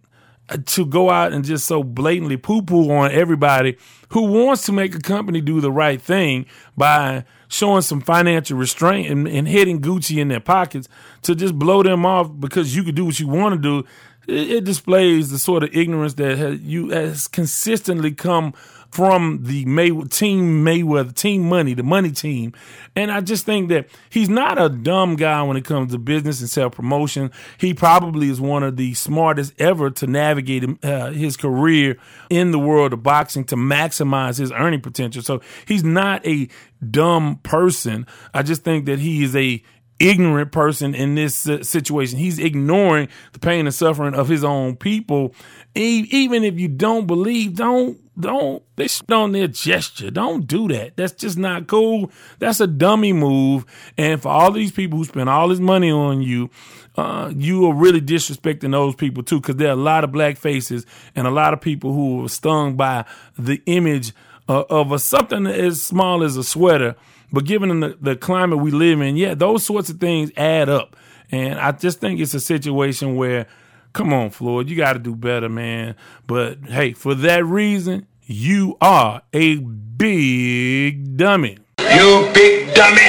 [0.51, 3.78] uh, to go out and just so blatantly poo poo on everybody
[4.11, 6.45] who wants to make a company do the right thing
[6.76, 7.24] by
[7.55, 10.88] showing some financial restraint and, and hitting Gucci in their pockets
[11.22, 13.86] to just blow them off because you could do what you want to do.
[14.26, 18.55] It, it displays the sort of ignorance that has, you has consistently come
[18.95, 22.53] from the May team Mayweather team money, the money team.
[22.95, 26.40] And I just think that he's not a dumb guy when it comes to business
[26.40, 27.32] and self promotion.
[27.59, 31.97] He probably is one of the smartest ever to navigate uh, his career
[32.30, 35.22] in the world of boxing to maximize his earning potential.
[35.22, 36.49] So he's not a
[36.88, 38.07] dumb person.
[38.32, 39.61] I just think that he is a
[39.99, 42.18] ignorant person in this uh, situation.
[42.18, 45.34] He's ignoring the pain and suffering of his own people.
[45.74, 50.11] Even if you don't believe, don't don't they on their gesture.
[50.11, 50.97] Don't do that.
[50.97, 52.12] That's just not cool.
[52.38, 53.64] That's a dummy move.
[53.99, 56.51] And for all these people who spend all this money on you,
[56.97, 60.36] uh, you are really disrespecting those people too, because there are a lot of black
[60.36, 60.86] faces
[61.16, 63.05] and a lot of people who are stung by
[63.36, 64.12] the image
[64.49, 66.97] uh, of a something as small as a sweater
[67.34, 70.95] but given the, the climate we live in, yeah, those sorts of things add up.
[71.32, 73.49] And I just think it's a situation where,
[73.92, 75.97] come on, Floyd, you got to do better, man.
[76.28, 81.59] But hey, for that reason, you are a big dummy.
[81.80, 83.01] You big dummy.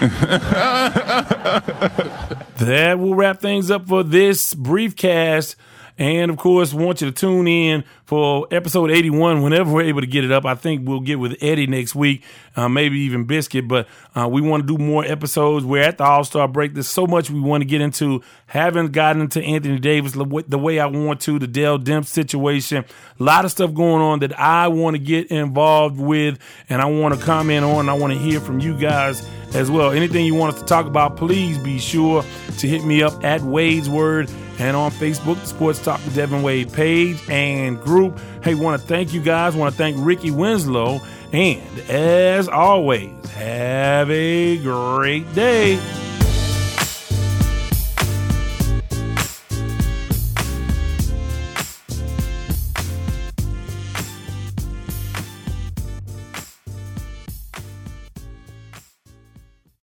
[2.58, 5.56] that will wrap things up for this brief cast.
[5.96, 10.06] And of course, want you to tune in for episode 81 whenever we're able to
[10.06, 10.44] get it up.
[10.44, 12.24] I think we'll get with Eddie next week,
[12.56, 13.86] uh, maybe even Biscuit, but
[14.16, 15.64] uh, we want to do more episodes.
[15.64, 16.74] We're at the All Star break.
[16.74, 18.22] There's so much we want to get into.
[18.46, 22.84] Haven't gotten into Anthony Davis the way I want to, the Dell Demps situation.
[23.18, 26.38] A lot of stuff going on that I want to get involved with
[26.68, 27.88] and I want to comment on.
[27.88, 29.90] I want to hear from you guys as well.
[29.90, 32.24] Anything you want us to talk about, please be sure
[32.58, 36.42] to hit me up at Wade's Word and on Facebook, the Sports Talk with Devin
[36.42, 38.20] Wade page and group.
[38.42, 39.56] Hey, want to thank you guys.
[39.56, 41.00] Want to thank Rickie Winslow.
[41.34, 45.80] And as always, have a great day.